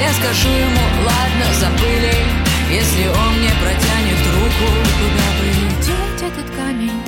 Я 0.00 0.12
скажу 0.14 0.48
ему, 0.48 0.80
ладно, 1.04 1.54
забыли, 1.60 2.45
если 2.70 3.06
он 3.08 3.38
мне 3.38 3.50
протянет 3.62 4.20
руку, 4.34 4.66
куда 4.98 5.28
бы 5.38 5.84
деть 5.84 6.22
этот 6.22 6.56
камень, 6.56 7.02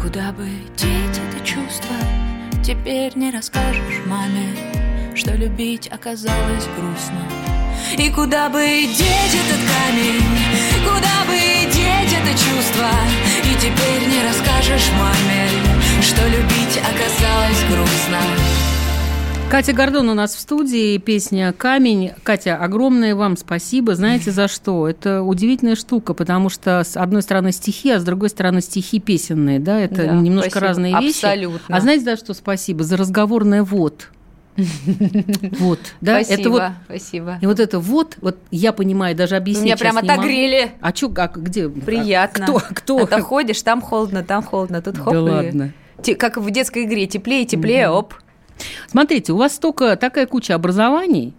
куда 0.00 0.32
бы 0.32 0.46
деть 0.76 1.20
это 1.28 1.44
чувство. 1.44 1.96
Теперь 2.64 3.16
не 3.16 3.30
расскажешь 3.30 4.00
маме, 4.06 4.56
что 5.14 5.34
любить 5.34 5.88
оказалось 5.88 6.66
грустно. 6.76 7.22
И 7.96 8.10
куда 8.10 8.48
бы 8.48 8.60
деть 8.60 9.34
этот 9.34 9.60
камень, 9.72 10.22
куда 10.84 11.24
бы 11.26 11.38
деть 11.72 12.12
это 12.12 12.32
чувство, 12.32 12.90
и 13.44 13.54
теперь 13.56 14.08
не 14.08 14.22
расскажешь 14.22 14.90
маме, 14.98 15.48
что 16.02 16.26
любить 16.28 16.78
оказалось 16.78 17.64
грустно. 17.70 18.77
Катя 19.50 19.72
Гордон 19.72 20.10
у 20.10 20.14
нас 20.14 20.34
в 20.34 20.40
студии, 20.40 20.98
песня 20.98 21.54
«Камень». 21.54 22.12
Катя, 22.22 22.56
огромное 22.56 23.14
вам 23.14 23.34
спасибо. 23.38 23.94
Знаете 23.94 24.30
за 24.30 24.46
что? 24.46 24.86
Это 24.86 25.22
удивительная 25.22 25.74
штука, 25.74 26.12
потому 26.12 26.50
что 26.50 26.84
с 26.84 26.98
одной 26.98 27.22
стороны 27.22 27.50
стихи, 27.52 27.90
а 27.90 27.98
с 27.98 28.04
другой 28.04 28.28
стороны 28.28 28.60
стихи 28.60 29.00
песенные, 29.00 29.58
да? 29.58 29.80
Это 29.80 30.04
да, 30.04 30.12
немножко 30.12 30.50
спасибо. 30.50 30.66
разные 30.66 31.00
вещи. 31.00 31.24
Абсолютно. 31.24 31.76
А 31.76 31.80
знаете 31.80 32.04
за 32.04 32.16
что 32.18 32.34
спасибо? 32.34 32.84
За 32.84 32.98
разговорное 32.98 33.62
«вот». 33.62 34.08
Вот, 35.60 35.78
да, 36.02 36.22
спасибо, 36.22 36.40
это 36.40 36.50
вот, 36.50 36.62
спасибо. 36.84 37.38
И 37.40 37.46
вот 37.46 37.58
это 37.58 37.78
вот, 37.78 38.18
вот 38.20 38.36
я 38.50 38.72
понимаю, 38.72 39.16
даже 39.16 39.36
объяснить. 39.36 39.64
Меня 39.64 39.76
прямо 39.76 40.00
отогрели. 40.00 40.72
А 40.80 40.92
чё, 40.92 41.10
а 41.16 41.28
где? 41.28 41.68
Приятно. 41.70 42.44
Кто, 42.44 42.62
кто? 42.74 43.00
Это 43.00 43.22
ходишь, 43.22 43.62
там 43.62 43.80
холодно, 43.80 44.22
там 44.22 44.42
холодно, 44.42 44.82
тут 44.82 44.98
хоп. 44.98 45.14
Да 45.14 45.22
ладно. 45.22 45.72
те- 46.02 46.16
как 46.16 46.36
в 46.36 46.50
детской 46.50 46.84
игре, 46.84 47.06
теплее, 47.06 47.46
теплее, 47.46 47.88
оп. 47.88 48.14
Смотрите, 48.88 49.32
у 49.32 49.36
вас 49.36 49.54
столько, 49.54 49.96
такая 49.96 50.26
куча 50.26 50.54
образований. 50.54 51.34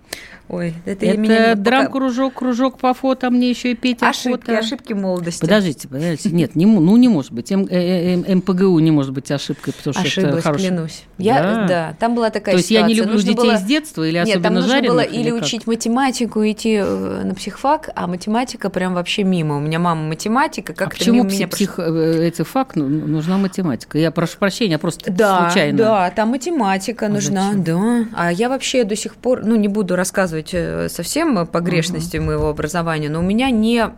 Ой, 0.50 0.74
это, 0.86 1.06
я 1.06 1.12
Это 1.12 1.22
меня 1.22 1.56
драм-кружок, 1.56 2.34
кружок 2.34 2.80
по 2.80 2.94
фото, 2.96 3.30
мне 3.30 3.52
еще 3.52 3.72
и 3.72 3.76
петь 3.76 4.00
Ошибки, 4.02 4.50
охота. 4.50 4.58
ошибки 4.58 4.94
молодости. 4.94 5.42
Подождите, 5.42 5.88
подождите. 5.88 6.30
Нет, 6.36 6.56
не, 6.56 6.66
ну 6.66 6.98
не 6.98 7.08
может 7.08 7.32
быть. 7.32 7.52
М- 7.52 7.68
э, 7.70 8.16
э, 8.16 8.36
МПГУ 8.36 8.80
не 8.80 8.90
может 8.90 9.14
быть 9.14 9.30
ошибкой, 9.30 9.74
потому 9.74 9.94
что 9.94 10.02
это 10.02 10.08
Ошиблась, 10.10 10.44
хороший. 10.44 10.68
клянусь. 10.70 11.04
Я, 11.20 11.36
Да. 11.42 11.68
да. 11.68 11.96
там 12.00 12.16
была 12.16 12.32
такая 12.32 12.56
То 12.56 12.58
есть 12.58 12.72
я 12.72 12.82
не 12.82 12.96
ситуация. 12.96 13.02
люблю 13.04 13.14
Нужно 13.14 13.30
детей 13.32 13.48
было- 13.52 13.58
с 13.58 13.62
детства 13.64 14.04
или 14.04 14.14
Нет, 14.16 14.24
особенно 14.28 14.44
там 14.44 14.54
нужно 14.56 14.70
жареных? 14.72 14.92
было 14.92 15.00
или 15.02 15.20
или 15.22 15.30
как? 15.32 15.42
учить 15.44 15.68
математику, 15.68 16.42
идти 16.44 16.80
э, 16.82 17.22
на 17.26 17.36
психфак, 17.36 17.90
а 17.94 18.08
математика 18.08 18.72
прям 18.72 18.96
вообще 18.96 19.24
мимо. 19.24 19.58
У 19.58 19.60
меня 19.60 19.78
мама 19.78 20.02
математика, 20.08 20.74
А 20.74 20.76
как-то 20.76 20.98
почему 20.98 21.18
мимо 21.18 21.30
пси- 21.30 21.34
меня 21.36 21.48
псих, 21.48 21.76
э, 21.78 22.28
эти 22.28 22.42
фак 22.42 22.76
ну, 22.76 22.88
нужна 22.88 23.38
математика? 23.38 24.00
Я 24.00 24.10
прошу 24.10 24.40
прощения, 24.40 24.80
просто 24.80 25.12
Да, 25.12 25.44
случайно. 25.52 25.78
да, 25.78 26.10
там 26.10 26.30
математика 26.30 27.06
А 27.06 27.10
нужна, 27.10 27.50
зачем? 27.50 27.64
да. 27.64 28.06
А 28.16 28.32
я 28.32 28.50
вообще 28.50 28.84
до 28.84 28.96
сих 28.96 29.14
пор, 29.16 29.42
ну, 29.46 29.56
не 29.56 29.68
буду 29.68 29.96
рассказывать 29.96 30.39
э, 30.54 30.90
совсем 30.90 31.48
погрешности 31.48 32.18
моего 32.18 32.50
образования, 32.50 33.10
но 33.10 33.20
у 33.20 33.24
меня 33.24 33.50
не 33.50 33.92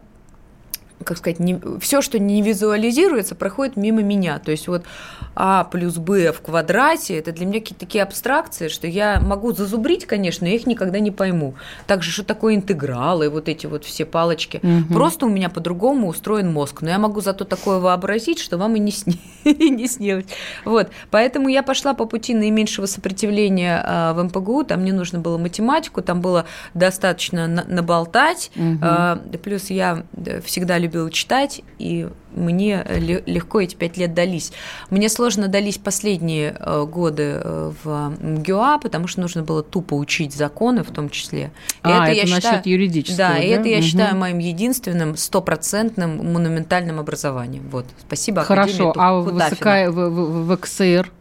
как 1.04 1.18
сказать, 1.18 1.40
не, 1.40 1.60
все, 1.80 2.02
что 2.02 2.20
не 2.20 2.44
визуализируется, 2.44 3.34
проходит 3.34 3.76
мимо 3.76 4.04
меня. 4.04 4.38
То 4.38 4.52
есть 4.52 4.68
вот 4.68 4.86
а 5.36 5.64
плюс 5.64 5.96
b 5.98 6.32
в 6.32 6.42
квадрате, 6.42 7.18
это 7.18 7.32
для 7.32 7.46
меня 7.46 7.60
какие-то 7.60 7.86
такие 7.86 8.04
абстракции, 8.04 8.68
что 8.68 8.88
я 8.88 9.20
могу 9.22 9.54
зазубрить, 9.54 10.06
конечно, 10.06 10.46
но 10.46 10.50
я 10.50 10.56
их 10.58 10.68
никогда 10.68 11.00
не 11.00 11.12
пойму. 11.12 11.56
Также, 11.88 12.12
что 12.12 12.24
такое 12.24 12.56
интегралы, 12.56 13.30
вот 13.30 13.48
эти 13.48 13.66
вот 13.66 13.86
все 13.86 14.06
палочки. 14.06 14.60
Мгм. 14.62 14.94
Просто 14.94 15.26
у 15.26 15.30
меня 15.30 15.50
по-другому 15.50 16.08
устроен 16.08 16.52
мозг. 16.52 16.82
Но 16.82 16.90
я 16.90 17.00
могу 17.00 17.22
зато 17.22 17.46
такое 17.46 17.80
вообразить, 17.80 18.40
что 18.40 18.58
вам 18.58 18.76
и 18.76 18.80
не, 18.80 18.92
сни... 18.92 19.20
не 19.46 19.88
снилось. 19.88 20.26
Вот. 20.66 20.90
Поэтому 21.10 21.48
я 21.48 21.64
пошла 21.64 21.94
по 21.94 22.06
пути 22.06 22.34
наименьшего 22.34 22.86
сопротивления 22.86 23.82
а, 23.86 24.14
в 24.14 24.24
МПГУ. 24.24 24.64
Там 24.66 24.82
мне 24.82 24.94
нужно 24.94 25.20
было 25.20 25.38
математику, 25.38 26.02
там 26.02 26.22
было 26.22 26.46
достаточно 26.74 27.48
на- 27.48 27.64
наболтать. 27.64 28.52
А, 28.82 29.20
Плюс 29.44 29.70
я 29.70 30.04
всегда 30.44 30.78
любила 30.78 31.10
читать, 31.10 31.62
и 31.80 32.08
мне 32.36 32.86
ле- 32.90 33.24
легко 33.26 33.62
эти 33.62 33.76
пять 33.76 33.98
лет 33.98 34.14
дались. 34.14 34.52
Мне 34.90 35.10
сложно 35.10 35.21
дались 35.48 35.78
последние 35.78 36.56
э, 36.60 36.86
годы 36.86 37.40
э, 37.44 37.72
в 37.84 38.14
МГУА, 38.22 38.80
потому 38.82 39.08
что 39.08 39.22
нужно 39.22 39.44
было 39.44 39.62
тупо 39.64 39.94
учить 39.96 40.34
законы 40.34 40.84
в 40.84 40.92
том 40.92 41.10
числе. 41.10 41.52
И 41.78 41.80
А, 41.84 42.08
это 42.08 42.14
я 42.16 42.22
насчет 42.24 42.36
считаю- 42.44 42.62
юридического, 42.66 43.18
Да, 43.18 43.38
и 43.38 43.50
да? 43.50 43.56
это 43.60 43.70
я 43.70 43.78
Мгм. 43.78 43.86
считаю 43.86 44.16
моим 44.18 44.38
единственным 44.40 45.18
стопроцентным 45.18 46.32
монументальным 46.34 47.00
образованием. 47.00 47.68
Вот, 47.72 47.86
спасибо. 48.08 48.44
Хорошо, 48.44 48.90
Академии 48.92 48.94
а 48.98 49.24
Кутафина. 49.24 49.50
высокая, 49.50 49.92
в, 49.92 50.10
в- 50.10 50.48
в 50.48 50.58
КСР? 50.58 51.12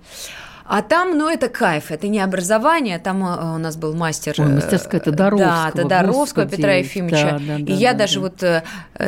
А 0.71 0.83
там, 0.83 1.19
ну, 1.19 1.29
это 1.29 1.49
кайф, 1.49 1.91
это 1.91 2.07
не 2.07 2.21
образование, 2.21 3.01
там 3.01 3.25
э, 3.25 3.57
у 3.57 3.59
нас 3.59 3.77
был 3.77 3.93
мастер... 3.93 4.37
Ой, 4.39 4.47
э, 4.47 4.49
мастерская 4.55 5.01
Тодоровского, 5.01 5.73
Да, 5.75 5.83
Тодоровского 5.83 6.45
господи. 6.45 6.57
Петра 6.57 6.75
Ефимовича. 6.75 7.31
Да, 7.33 7.39
да, 7.39 7.57
и 7.57 7.63
да, 7.65 7.73
я 7.73 7.93
да, 7.93 7.99
даже 7.99 8.15
да. 8.15 8.21
вот... 8.21 8.43
э, 8.45 8.63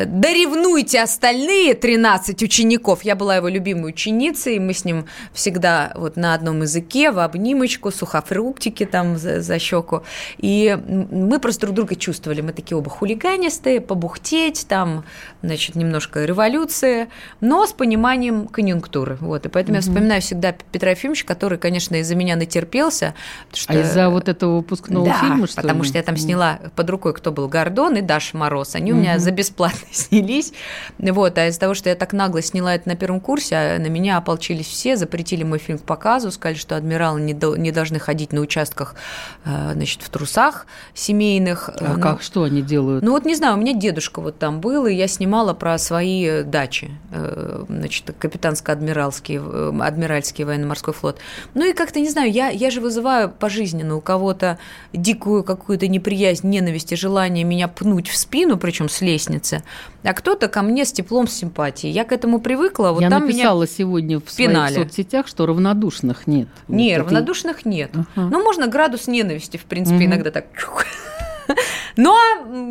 Доревнуйте 0.07 1.01
остальные 1.01 1.75
13 1.75 2.43
учеников. 2.43 3.03
Я 3.03 3.15
была 3.15 3.37
его 3.37 3.47
любимой 3.47 3.91
ученицей, 3.91 4.59
мы 4.59 4.73
с 4.73 4.83
ним 4.83 5.05
всегда 5.31 5.93
вот 5.95 6.17
на 6.17 6.33
одном 6.33 6.63
языке, 6.63 7.11
в 7.11 7.19
обнимочку, 7.19 7.91
сухофруктики 7.91 8.85
там 8.85 9.17
за, 9.17 9.39
за 9.39 9.57
щеку. 9.57 10.03
И 10.39 10.77
мы 10.85 11.39
просто 11.39 11.61
друг 11.61 11.75
друга 11.75 11.95
чувствовали. 11.95 12.41
Мы 12.41 12.51
такие 12.51 12.77
оба 12.77 12.89
хулиганистые, 12.89 13.79
побухтеть, 13.79 14.65
там, 14.67 15.05
значит, 15.41 15.75
немножко 15.75 16.25
революции, 16.25 17.07
но 17.39 17.65
с 17.65 17.71
пониманием 17.71 18.49
конъюнктуры. 18.49 19.17
Вот. 19.21 19.45
И 19.45 19.49
поэтому 19.49 19.75
я 19.75 19.81
вспоминаю 19.81 20.21
всегда 20.21 20.53
Петра 20.73 20.91
Ефимовича, 20.91 21.25
который, 21.25 21.52
конечно, 21.57 21.95
из-за 21.97 22.15
меня 22.15 22.35
натерпелся. 22.35 23.13
потому 23.49 23.61
что- 23.61 23.73
А 23.73 23.75
из-за 23.81 24.09
вот 24.09 24.29
этого 24.29 24.57
выпускного 24.57 25.05
да, 25.05 25.19
фильма, 25.19 25.47
что 25.47 25.61
потому 25.61 25.83
ли? 25.83 25.89
что 25.89 25.97
я 25.97 26.03
там 26.03 26.17
сняла 26.17 26.59
под 26.75 26.89
рукой, 26.89 27.13
кто 27.13 27.31
был 27.31 27.47
Гордон 27.47 27.95
и 27.97 28.01
Даша 28.01 28.37
Мороз. 28.37 28.75
Они 28.75 28.91
у 28.93 28.95
меня 28.95 29.19
за 29.19 29.31
бесплатно 29.31 29.79
снялись. 29.91 30.53
Вот, 30.99 31.37
а 31.37 31.47
из-за 31.47 31.59
того, 31.59 31.73
что 31.73 31.89
я 31.89 31.95
так 31.95 32.13
нагло 32.13 32.41
сняла 32.41 32.75
это 32.75 32.87
на 32.89 32.95
первом 32.95 33.19
курсе, 33.19 33.55
а 33.55 33.79
на 33.79 33.87
меня 33.87 34.17
ополчились 34.17 34.67
все, 34.67 34.95
запретили 34.97 35.43
мой 35.43 35.59
фильм 35.59 35.77
к 35.79 35.83
показу, 35.83 36.31
сказали, 36.31 36.57
что 36.57 36.75
адмиралы 36.75 37.21
не, 37.21 37.33
до- 37.33 37.55
не 37.55 37.71
должны 37.71 37.99
ходить 37.99 38.33
на 38.33 38.41
участках 38.41 38.95
э, 39.45 39.71
значит, 39.73 40.01
в 40.01 40.09
трусах 40.09 40.65
семейных. 40.93 41.69
А 41.69 41.93
Ну, 41.95 42.01
как, 42.01 42.21
что 42.21 42.43
они 42.43 42.61
делают? 42.61 43.03
ну 43.03 43.11
вот 43.11 43.25
не 43.25 43.35
знаю, 43.35 43.55
у 43.55 43.57
меня 43.57 43.73
дедушка 43.73 44.21
вот 44.21 44.39
там 44.39 44.59
был, 44.61 44.85
и 44.85 44.93
я 44.93 45.07
снимала 45.07 45.53
про 45.53 45.77
свои 45.77 46.43
дачи, 46.43 46.91
э, 47.11 47.65
значит, 47.67 48.11
капитанско-адмиральский, 48.19 49.39
э, 49.41 49.79
адмиральский 49.81 50.43
военно-морской 50.43 50.93
флот. 50.93 51.19
Ну 51.53 51.65
и 51.69 51.73
как-то, 51.73 51.99
не 51.99 52.09
знаю, 52.09 52.31
я, 52.31 52.49
я 52.49 52.69
же 52.71 52.81
вызываю 52.81 53.29
пожизненно 53.29 53.95
у 53.95 54.01
кого-то 54.01 54.57
дикую 54.93 55.43
какую-то 55.43 55.87
неприязнь, 55.87 56.47
ненависть 56.49 56.91
и 56.91 56.95
желание 56.95 57.43
меня 57.43 57.67
пнуть 57.67 58.07
в 58.09 58.17
спину, 58.17 58.57
причем 58.57 58.89
с 58.89 59.01
лестницы, 59.01 59.63
а 60.03 60.13
кто-то 60.13 60.47
ко 60.47 60.61
мне 60.61 60.85
с 60.85 60.91
теплом, 60.91 61.27
с 61.27 61.33
симпатией. 61.33 61.93
Я 61.93 62.03
к 62.05 62.11
этому 62.11 62.39
привыкла, 62.39 62.89
вот 62.91 63.01
я 63.01 63.09
там 63.09 63.23
меня... 63.23 63.33
написала 63.33 63.67
сегодня 63.67 64.19
в 64.19 64.29
своих 64.29 64.49
пинали. 64.49 64.73
соцсетях, 64.75 65.27
что 65.27 65.45
равнодушных 65.45 66.27
нет. 66.27 66.47
Вот 66.67 66.75
Не, 66.75 66.91
это- 66.91 67.03
равнодушных 67.03 67.65
нет. 67.65 67.91
Ага. 67.93 68.29
Ну, 68.31 68.43
можно 68.43 68.67
градус 68.67 69.07
ненависти, 69.07 69.57
в 69.57 69.65
принципе, 69.65 69.95
Мгм. 69.97 70.05
иногда 70.05 70.31
так. 70.31 70.45
Но 71.97 72.17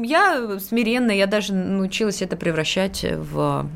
я 0.05 0.59
смиренно, 0.59 1.11
я 1.13 1.27
даже 1.27 1.53
научилась 1.55 2.23
это 2.23 2.37
превращать 2.37 3.05
в 3.05 3.67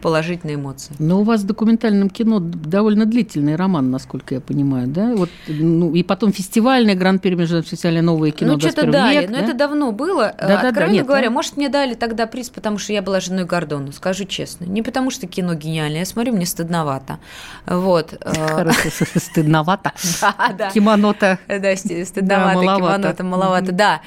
положительные 0.00 0.56
эмоции. 0.56 0.94
Но 0.98 1.20
у 1.20 1.24
вас 1.24 1.42
в 1.42 1.46
документальном 1.46 2.10
кино 2.10 2.38
довольно 2.40 3.04
длительный 3.06 3.56
роман, 3.56 3.90
насколько 3.90 4.34
я 4.34 4.40
понимаю, 4.40 4.86
да? 4.88 5.14
Вот, 5.16 5.30
ну, 5.48 5.94
и 5.94 6.02
потом 6.02 6.32
фестивальный 6.32 6.94
гран-при 6.94 7.34
межнациональное 7.34 8.02
новое 8.02 8.30
кино 8.30 8.54
ну, 8.54 8.60
что-то 8.60 8.86
21 8.86 8.92
дали, 8.92 9.20
век, 9.22 9.30
но 9.30 9.36
да? 9.36 9.42
это 9.44 9.54
давно 9.54 9.92
было. 9.92 10.34
Да-да-да, 10.38 10.68
Откровенно 10.68 10.94
нет, 10.94 11.06
говоря, 11.06 11.28
да. 11.28 11.32
может, 11.32 11.56
мне 11.56 11.68
дали 11.68 11.94
тогда 11.94 12.26
приз, 12.26 12.50
потому 12.50 12.78
что 12.78 12.92
я 12.92 13.02
была 13.02 13.20
женой 13.20 13.44
Гордона, 13.44 13.92
скажу 13.92 14.24
честно. 14.24 14.64
Не 14.64 14.82
потому 14.82 15.10
что 15.10 15.26
кино 15.26 15.54
гениальное, 15.54 16.00
я 16.00 16.06
смотрю, 16.06 16.34
мне 16.34 16.46
стыдновато. 16.46 17.18
Вот. 17.66 18.14
э, 18.20 18.32
Хорошо, 18.48 18.88
стыдновато. 19.16 19.92
Да, 20.20 20.34
да. 20.56 20.70
Кимоно-то. 20.70 21.38
Да, 21.48 21.72
сти- 21.76 22.04
стыдновато, 22.04 22.60
Да, 22.60 22.64
маловато. 22.64 22.96
кимоно-то 22.98 23.24
маловато, 23.24 23.66
Мгм. 23.66 23.76
да. 23.76 24.00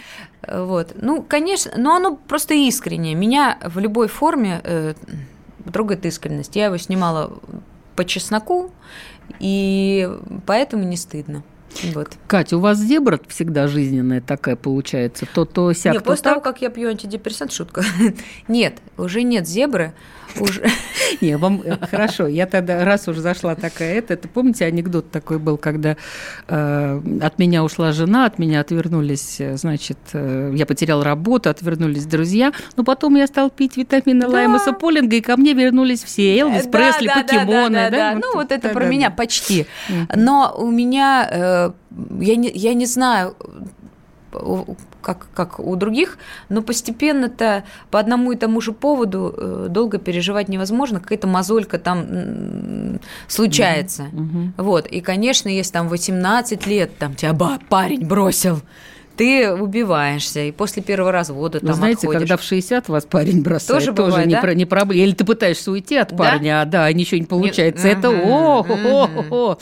Вот. 0.48 0.94
Ну, 1.00 1.22
конечно, 1.22 1.72
но 1.78 1.96
оно 1.96 2.16
просто 2.16 2.54
искреннее. 2.54 3.14
Меня 3.16 3.58
в 3.64 3.78
любой 3.80 4.08
форме 4.08 4.60
э, 4.64 4.94
трогает 5.72 6.06
искренность. 6.06 6.56
Я 6.56 6.66
его 6.66 6.78
снимала 6.78 7.38
по 7.96 8.06
чесноку, 8.06 8.72
и 9.40 10.10
поэтому 10.46 10.84
не 10.84 10.98
стыдно. 10.98 11.44
Вот. 11.94 12.10
Катя, 12.28 12.58
у 12.58 12.60
вас 12.60 12.80
зебра 12.80 13.20
всегда 13.28 13.68
жизненная 13.68 14.22
такая 14.22 14.56
получается? 14.56 15.26
То, 15.34 15.46
то 15.46 15.72
сяк, 15.74 15.94
Не, 15.94 16.00
то 16.00 16.06
после 16.06 16.24
так? 16.24 16.34
того, 16.34 16.42
как 16.42 16.62
я 16.62 16.70
пью 16.70 16.90
антидепрессант, 16.90 17.52
шутка. 17.52 17.84
Нет, 18.48 18.76
уже 18.98 19.24
нет 19.24 19.48
зебры. 19.48 19.94
Уже... 20.40 20.66
Не, 21.22 21.38
вам 21.38 21.62
э, 21.64 21.78
хорошо. 21.86 22.28
Я 22.28 22.46
тогда, 22.46 22.86
раз 22.86 23.08
уж 23.08 23.18
зашла 23.18 23.56
такая 23.56 23.96
это, 23.96 24.14
это 24.14 24.28
помните, 24.28 24.66
анекдот 24.66 25.12
такой 25.12 25.40
был, 25.40 25.58
когда 25.58 25.98
э, 26.48 27.02
от 27.22 27.40
меня 27.40 27.64
ушла 27.64 27.92
жена, 27.92 28.26
от 28.26 28.40
меня 28.40 28.62
отвернулись, 28.62 29.38
э, 29.40 29.58
значит, 29.58 29.98
э, 30.14 30.54
я 30.56 30.66
потерял 30.66 31.04
работу, 31.04 31.50
отвернулись 31.50 32.06
друзья, 32.06 32.54
но 32.78 32.84
потом 32.84 33.16
я 33.16 33.28
стал 33.28 33.50
пить 33.50 33.78
витамины 33.78 34.22
Да. 34.22 34.30
Лаймаса 34.30 34.74
Полинга, 34.74 35.18
и 35.18 35.22
ко 35.22 35.38
мне 35.38 35.54
вернулись 35.54 36.04
все 36.04 36.38
Элвис, 36.38 36.66
Да, 36.66 36.70
Пресли, 36.70 37.08
да, 37.08 37.16
да, 37.16 37.24
покемоны. 37.24 37.76
да, 37.76 37.90
да? 37.90 38.14
да. 38.14 38.20
Ну, 38.22 38.36
вот 38.36 38.52
это 38.52 38.70
да, 38.70 38.74
про 38.74 38.84
да, 38.84 38.90
меня 38.90 39.10
да. 39.10 39.16
почти. 39.16 39.66
Но 40.16 40.56
у 40.58 40.70
меня, 40.72 41.28
э, 41.30 41.61
я 42.20 42.36
не, 42.36 42.50
я 42.54 42.74
не 42.74 42.86
знаю, 42.86 43.36
у- 44.34 44.76
как, 45.02 45.28
как 45.34 45.60
у 45.60 45.76
других, 45.76 46.18
но 46.50 46.62
постепенно-то 46.62 47.64
по 47.90 48.00
одному 48.00 48.32
и 48.32 48.36
тому 48.36 48.62
же 48.62 48.72
поводу 48.72 49.34
э, 49.36 49.66
долго 49.70 49.98
переживать 49.98 50.48
невозможно, 50.48 51.00
какая-то 51.00 51.28
мозолька 51.28 51.78
там 51.80 53.00
случается. 53.28 54.04
Мгм. 54.12 54.54
Вот, 54.58 54.88
и, 54.88 55.02
конечно, 55.02 55.50
если 55.50 55.74
там 55.74 55.88
18 55.90 56.68
лет, 56.68 56.98
там 56.98 57.16
тебя 57.16 57.34
парень 57.70 58.06
бросил, 58.06 58.62
ты 59.18 59.52
убиваешься, 59.52 60.40
и 60.42 60.52
после 60.52 60.82
первого 60.82 61.12
развода 61.12 61.60
Вы 61.62 61.68
там 61.68 61.76
знаете, 61.76 62.00
отходишь. 62.08 62.20
когда 62.22 62.38
в 62.38 62.44
60 62.44 62.88
вас 62.90 63.06
парень 63.06 63.42
бросает, 63.42 63.80
Тоже 63.80 63.92
бывает, 63.92 64.28
не, 64.28 64.36
да? 64.36 64.42
про- 64.42 64.54
не 64.56 64.66
проблема. 64.66 65.04
Или 65.04 65.14
ты 65.14 65.26
пытаешься 65.26 65.72
уйти 65.72 65.98
от 65.98 66.10
Да? 66.12 66.16
парня, 66.18 66.62
а 66.62 66.66
да, 66.66 66.92
ничего 66.94 67.20
не 67.20 67.26
получается. 67.26 67.88
Это 67.88 68.10
Мгм, 68.10 68.22
о 68.32 68.64
хо 68.64 68.78
хо 68.78 69.08
мгм. 69.08 69.30
хо 69.30 69.60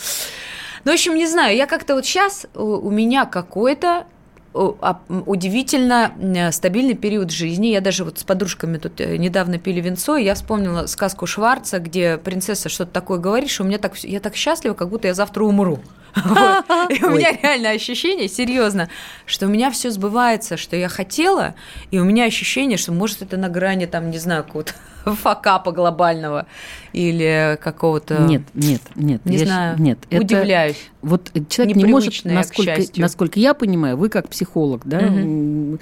Ну, 0.86 0.92
в 0.92 0.94
общем, 0.94 1.15
не 1.15 1.28
знаю, 1.28 1.56
я 1.56 1.65
как-то 1.65 1.96
вот 1.96 2.06
сейчас 2.06 2.46
у, 2.56 2.89
меня 2.89 3.26
какой-то 3.26 4.06
а, 4.54 5.00
удивительно 5.28 6.12
м, 6.20 6.52
стабильный 6.52 6.96
период 6.96 7.32
жизни. 7.32 7.68
Я 7.68 7.82
даже 7.82 8.04
вот 8.04 8.20
с 8.20 8.24
подружками 8.24 8.78
тут 8.78 9.00
э, 9.00 9.18
недавно 9.18 9.60
пили 9.60 9.80
винцо, 9.80 10.18
и 10.18 10.24
я 10.24 10.34
вспомнила 10.34 10.88
сказку 10.88 11.28
Шварца, 11.28 11.80
где 11.80 12.18
принцесса 12.18 12.68
что-то 12.68 12.92
такое 12.92 13.20
говорит, 13.20 13.50
что 13.50 13.63
у 13.63 13.68
меня 13.68 13.78
так, 13.78 13.96
я 14.00 14.20
так 14.20 14.36
счастлива, 14.36 14.74
как 14.74 14.89
будто 14.89 15.08
я 15.08 15.13
завтра 15.13 15.44
умру. 15.44 15.80
Вот. 16.15 16.65
И 16.89 17.04
у 17.04 17.12
меня 17.12 17.32
реально 17.32 17.70
ощущение, 17.70 18.28
серьезно, 18.28 18.89
что 19.28 19.46
у 19.46 19.50
меня 19.50 19.70
все 19.70 19.92
сбывается, 19.92 20.58
что 20.58 20.76
я 20.76 20.89
хотела, 20.89 21.54
и 21.92 22.00
у 22.00 22.04
меня 22.04 22.26
ощущение, 22.26 22.78
что 22.80 22.92
может 22.92 23.22
это 23.22 23.38
на 23.38 23.48
грани 23.48 23.86
там, 23.86 24.10
не 24.10 24.18
знаю, 24.18 24.44
какого-то 24.44 24.74
факапа 25.05 25.71
глобального 25.71 26.45
или 26.93 27.57
какого-то... 27.62 28.19
Нет, 28.23 28.41
нет, 28.53 28.81
нет. 28.95 29.25
Не 29.25 29.33
я 29.33 29.39
щ- 29.39 29.45
знаю, 29.45 29.79
Нет, 29.79 29.99
это- 30.09 30.21
удивляюсь. 30.21 30.77
Вот 31.01 31.31
человек 31.47 31.77
не 31.77 31.85
может, 31.85 32.25
насколько, 32.25 32.81
насколько 32.97 33.39
я 33.39 33.53
понимаю, 33.53 33.95
вы 33.95 34.09
как 34.09 34.27
психолог, 34.27 34.81
да, 34.85 34.99
э, 35.01 35.77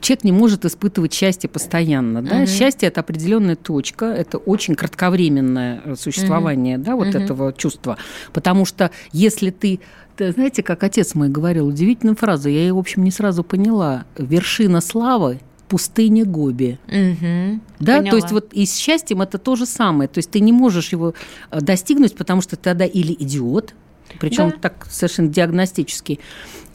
человек 0.00 0.24
не 0.24 0.32
может 0.32 0.64
испытывать 0.64 1.12
счастье 1.12 1.48
постоянно, 1.48 2.22
да. 2.22 2.46
Счастье 2.46 2.88
это 2.88 3.00
определенная 3.00 3.56
точка, 3.56 4.06
это 4.06 4.38
очень 4.38 4.74
кратковременное 4.74 5.80
э, 5.84 5.94
существование, 5.96 6.78
да, 6.78 6.96
вот 6.96 7.14
этого 7.14 7.52
чувства, 7.52 7.98
потому 8.32 8.64
что 8.64 8.90
если 9.12 9.50
ты 9.50 9.80
знаете, 10.18 10.64
как 10.64 10.82
отец 10.82 11.14
мой 11.14 11.28
говорил, 11.28 11.68
удивительную 11.68 12.16
фразу, 12.16 12.48
я 12.48 12.58
ее, 12.62 12.72
в 12.72 12.78
общем, 12.78 13.04
не 13.04 13.12
сразу 13.12 13.44
поняла. 13.44 14.04
Вершина 14.16 14.80
славы– 14.80 15.38
пустыня 15.68 16.24
Гоби. 16.24 16.78
Мгм. 16.86 17.60
Да, 17.78 17.98
Поняла. 17.98 18.10
то 18.10 18.16
есть 18.16 18.32
вот 18.32 18.52
и 18.52 18.66
с 18.66 18.76
счастьем 18.76 19.20
это 19.22 19.38
то 19.38 19.54
же 19.56 19.66
самое. 19.66 20.08
То 20.08 20.18
есть 20.18 20.30
ты 20.30 20.40
не 20.40 20.52
можешь 20.52 20.90
его 20.92 21.14
э, 21.50 21.60
достигнуть, 21.60 22.16
потому 22.16 22.40
что 22.40 22.56
ты 22.56 22.62
тогда 22.64 22.84
или 22.86 23.12
идиот, 23.12 23.74
причем 24.20 24.50
Да. 24.50 24.56
так 24.62 24.86
совершенно 24.90 25.28
диагностически, 25.28 26.18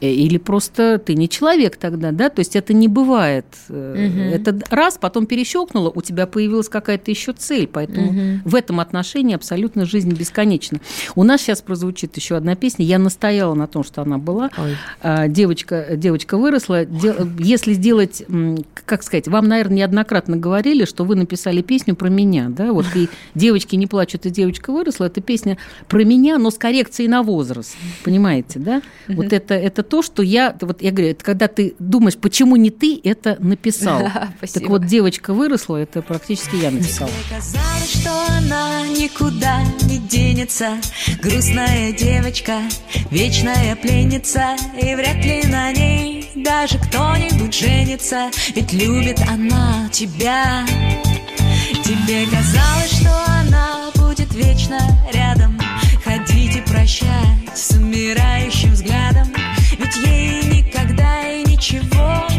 или 0.00 0.38
просто 0.38 0.98
ты 0.98 1.14
не 1.14 1.28
человек 1.28 1.76
тогда, 1.76 2.10
да, 2.12 2.28
то 2.28 2.40
есть 2.40 2.56
это 2.56 2.72
не 2.72 2.88
бывает. 2.88 3.46
Э, 3.68 4.32
Это 4.34 4.58
раз, 4.70 4.98
потом 5.00 5.26
перещелкнуло, 5.26 5.90
у 5.94 6.02
тебя 6.02 6.26
появилась 6.26 6.68
какая-то 6.68 7.10
еще 7.10 7.32
цель, 7.32 7.66
поэтому 7.66 8.40
в 8.44 8.54
этом 8.54 8.80
отношении 8.80 9.34
абсолютно 9.34 9.84
жизнь 9.86 10.12
бесконечна. 10.14 10.80
У 11.14 11.22
нас 11.22 11.40
сейчас 11.42 11.62
прозвучит 11.62 12.16
еще 12.16 12.36
одна 12.36 12.54
песня, 12.56 12.84
я 12.84 12.98
настояла 12.98 13.54
на 13.54 13.66
том, 13.66 13.84
что 13.84 14.02
она 14.02 14.18
была. 14.18 14.50
Ой. 14.58 14.76
А, 15.02 15.28
девочка, 15.28 15.88
девочка 15.96 16.36
выросла. 16.36 16.84
Де- 16.84 17.14
Если 17.38 17.72
сделать, 17.72 18.24
как 18.84 19.02
сказать, 19.02 19.28
вам, 19.28 19.48
наверное, 19.48 19.76
неоднократно 19.78 20.36
говорили, 20.36 20.84
что 20.84 21.04
вы 21.04 21.14
написали 21.14 21.62
песню 21.62 21.94
про 21.96 22.08
меня, 22.08 22.46
да, 22.48 22.72
вот 22.72 22.86
и 22.94 23.08
девочки 23.34 23.76
не 23.76 23.86
плачут, 23.86 24.26
и 24.26 24.30
девочка 24.30 24.72
выросла, 24.72 25.06
это 25.06 25.20
песня 25.20 25.56
про 25.88 26.04
меня, 26.04 26.38
но 26.38 26.50
с 26.50 26.58
коррекцией 26.58 27.08
на 27.08 27.22
возраст, 27.22 27.76
понимаете, 28.04 28.58
да? 28.58 28.82
Вот 29.08 29.32
это, 29.32 29.54
это 29.54 29.82
то, 29.82 29.93
что 30.02 30.22
я, 30.22 30.56
вот 30.60 30.82
я 30.82 30.90
говорю, 30.90 31.10
это 31.12 31.24
когда 31.24 31.48
ты 31.48 31.74
думаешь, 31.78 32.16
почему 32.16 32.56
не 32.56 32.70
ты 32.70 33.00
это 33.02 33.36
написал. 33.38 34.02
Так 34.54 34.68
вот, 34.68 34.86
девочка 34.86 35.32
выросла, 35.32 35.76
это 35.78 36.02
практически 36.02 36.56
я 36.56 36.70
написала. 36.70 37.10
Казалось, 37.28 38.00
что 38.00 38.10
она 38.38 38.86
никуда 38.88 39.62
не 39.88 39.98
денется. 39.98 40.78
Грустная 41.22 41.92
девочка, 41.92 42.60
вечная 43.10 43.76
пленница 43.76 44.56
И 44.80 44.94
вряд 44.94 45.24
ли 45.24 45.42
на 45.44 45.72
ней 45.72 46.30
даже 46.34 46.78
кто-нибудь 46.78 47.54
женится. 47.54 48.30
Ведь 48.54 48.72
любит 48.72 49.20
она 49.28 49.88
тебя. 49.90 50.66
Тебе 51.84 52.26
казалось, 52.26 53.00
что 53.00 53.24
она 53.40 53.90
будет 53.94 54.32
вечно 54.34 54.78
рядом. 55.12 55.58
Ходить 56.04 56.56
и 56.56 56.60
прощать 56.60 57.56
с 57.56 57.70
умирающим 57.70 58.72
взглядом 58.72 59.43
ей 59.96 60.42
никогда 60.44 61.28
и 61.28 61.42
ничего 61.44 62.33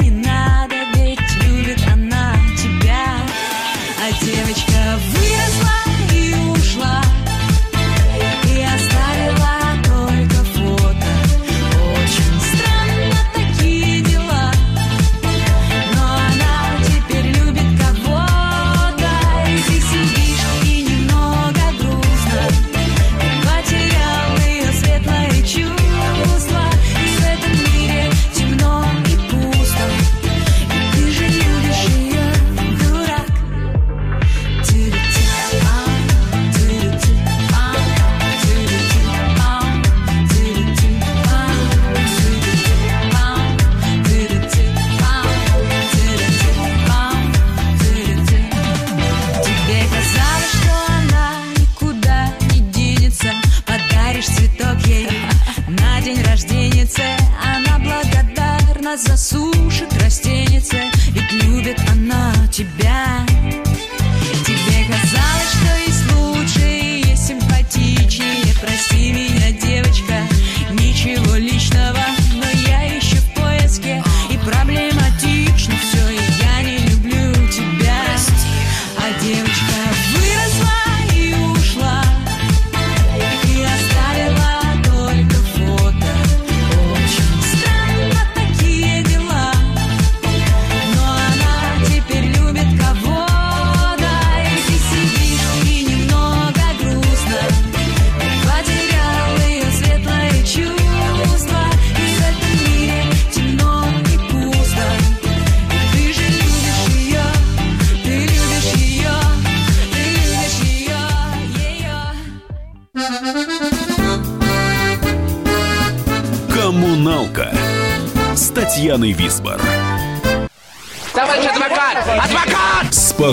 a 59.11 59.17
sua. 59.17 59.54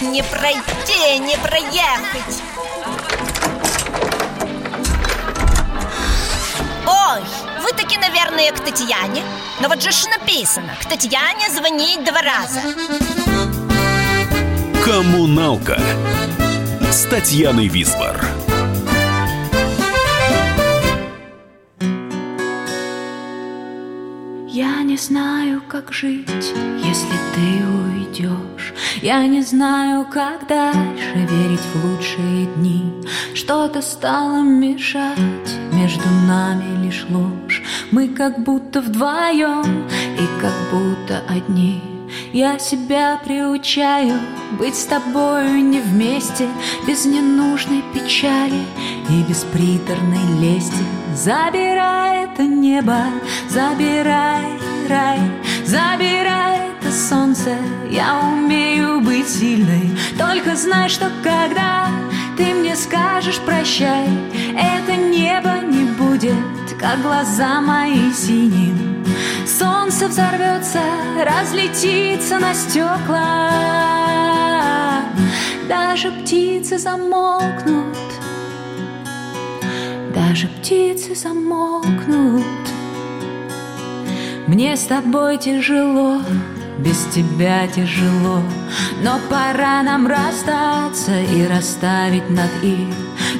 не 0.00 0.22
пройти, 0.22 1.18
не 1.18 1.36
проехать. 1.36 2.42
Ой, 6.86 7.22
вы 7.62 7.72
таки, 7.72 7.98
наверное, 7.98 8.50
к 8.52 8.60
Татьяне. 8.60 9.22
Но 9.60 9.68
вот 9.68 9.82
же 9.82 9.92
ж 9.92 10.06
написано, 10.06 10.74
к 10.80 10.86
Татьяне 10.86 11.50
звонить 11.50 12.04
два 12.04 12.22
раза. 12.22 12.60
Коммуналка 14.84 15.78
с 16.90 17.04
Татьяной 17.04 17.68
Висбор. 17.68 18.24
Я 24.48 24.82
не 24.82 24.96
знаю, 24.96 25.62
как 25.68 25.92
жить, 25.92 26.54
если 26.82 27.16
ты 27.34 27.64
уйдешь. 27.66 28.59
Я 29.02 29.26
не 29.26 29.42
знаю, 29.42 30.04
как 30.04 30.46
дальше 30.46 31.14
верить 31.14 31.60
в 31.72 31.84
лучшие 31.84 32.46
дни. 32.56 32.92
Что-то 33.34 33.82
стало 33.82 34.42
мешать, 34.42 35.18
между 35.72 36.08
нами 36.26 36.84
лишь 36.84 37.06
ложь. 37.08 37.62
Мы 37.90 38.08
как 38.08 38.42
будто 38.42 38.80
вдвоем 38.80 39.88
и 40.18 40.40
как 40.40 40.54
будто 40.70 41.22
одни. 41.28 41.82
Я 42.32 42.58
себя 42.58 43.20
приучаю 43.24 44.18
быть 44.58 44.74
с 44.74 44.84
тобою 44.84 45.64
не 45.64 45.80
вместе, 45.80 46.48
без 46.86 47.04
ненужной 47.04 47.82
печали 47.94 48.64
и 49.08 49.22
без 49.28 49.44
приторной 49.44 50.40
лести. 50.40 50.84
Забирай 51.14 52.24
это 52.24 52.42
небо, 52.42 53.04
забирай 53.48 54.60
рай, 54.90 55.20
забирай 55.64 56.59
солнце. 57.00 57.56
Я 57.90 58.20
умею 58.20 59.00
быть 59.00 59.28
сильной, 59.28 59.90
только 60.18 60.54
знай, 60.54 60.88
что 60.88 61.10
когда 61.22 61.88
ты 62.36 62.54
мне 62.54 62.76
скажешь 62.76 63.40
прощай, 63.40 64.06
это 64.56 64.96
небо 64.96 65.60
не 65.64 65.84
будет, 65.84 66.78
как 66.78 67.02
глаза 67.02 67.60
мои 67.60 68.12
синим. 68.12 69.04
Солнце 69.46 70.08
взорвется, 70.08 70.80
разлетится 71.24 72.38
на 72.38 72.54
стекла 72.54 73.50
Даже 75.68 76.10
птицы 76.12 76.78
замолкнут 76.78 77.98
Даже 80.14 80.46
птицы 80.48 81.14
замолкнут 81.14 82.44
Мне 84.46 84.76
с 84.76 84.84
тобой 84.84 85.36
тяжело 85.38 86.20
без 86.80 87.04
тебя 87.14 87.66
тяжело. 87.68 88.42
Но 89.02 89.18
пора 89.28 89.82
нам 89.82 90.06
расстаться 90.06 91.20
и 91.20 91.46
расставить 91.46 92.28
над 92.30 92.50
«и» 92.62 92.88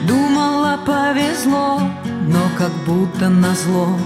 Думала, 0.06 0.78
повезло, 0.86 1.80
но 2.26 2.40
как 2.56 2.70
будто 2.86 3.28
назло. 3.28 3.98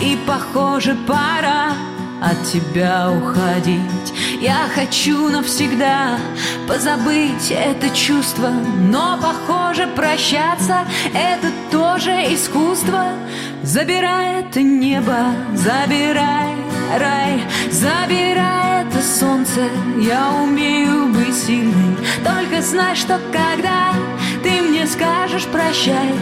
И, 0.00 0.18
похоже, 0.26 0.96
пора 1.06 1.72
от 2.20 2.42
тебя 2.44 3.10
уходить. 3.10 4.12
Я 4.40 4.68
хочу 4.74 5.28
навсегда 5.28 6.18
позабыть 6.66 7.50
это 7.50 7.88
чувство. 7.90 8.50
Но, 8.90 9.18
похоже, 9.18 9.86
прощаться— 9.86 10.86
это 11.14 11.48
тоже 11.70 12.10
искусство. 12.34 13.04
Забирай 13.62 14.40
это 14.40 14.62
небо, 14.62 15.34
забирай 15.54 16.56
рай 16.96 17.42
Забирай 17.70 18.67
это 18.98 19.06
солнце, 19.06 19.68
я 20.00 20.30
умею 20.42 21.08
быть 21.08 21.34
сильной. 21.34 21.96
Только 22.24 22.62
знай, 22.62 22.96
что 22.96 23.20
когда 23.32 23.92
ты 24.42 24.62
мне 24.62 24.86
скажешь 24.86 25.46
прощай 25.46 26.14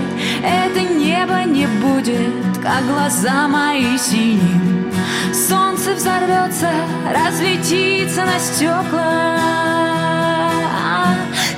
Это 0.42 0.80
небо 0.80 1.42
не 1.44 1.66
будет, 1.66 2.58
как 2.62 2.86
глаза 2.86 3.48
мои 3.48 3.96
синим 3.98 4.92
Солнце 5.32 5.94
взорвется, 5.94 6.70
разлетится 7.12 8.24
на 8.24 8.38
стекла. 8.38 9.40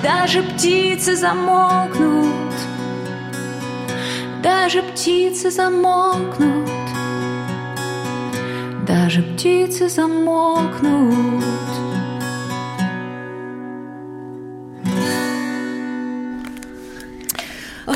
Даже 0.02 0.42
птицы 0.42 1.16
замолкнут. 1.16 2.28
Даже 4.42 4.82
птицы 4.82 5.50
замолкнут 5.50 6.77
Даже 8.88 9.20
птицы 9.20 9.90
замолкнут 9.90 11.44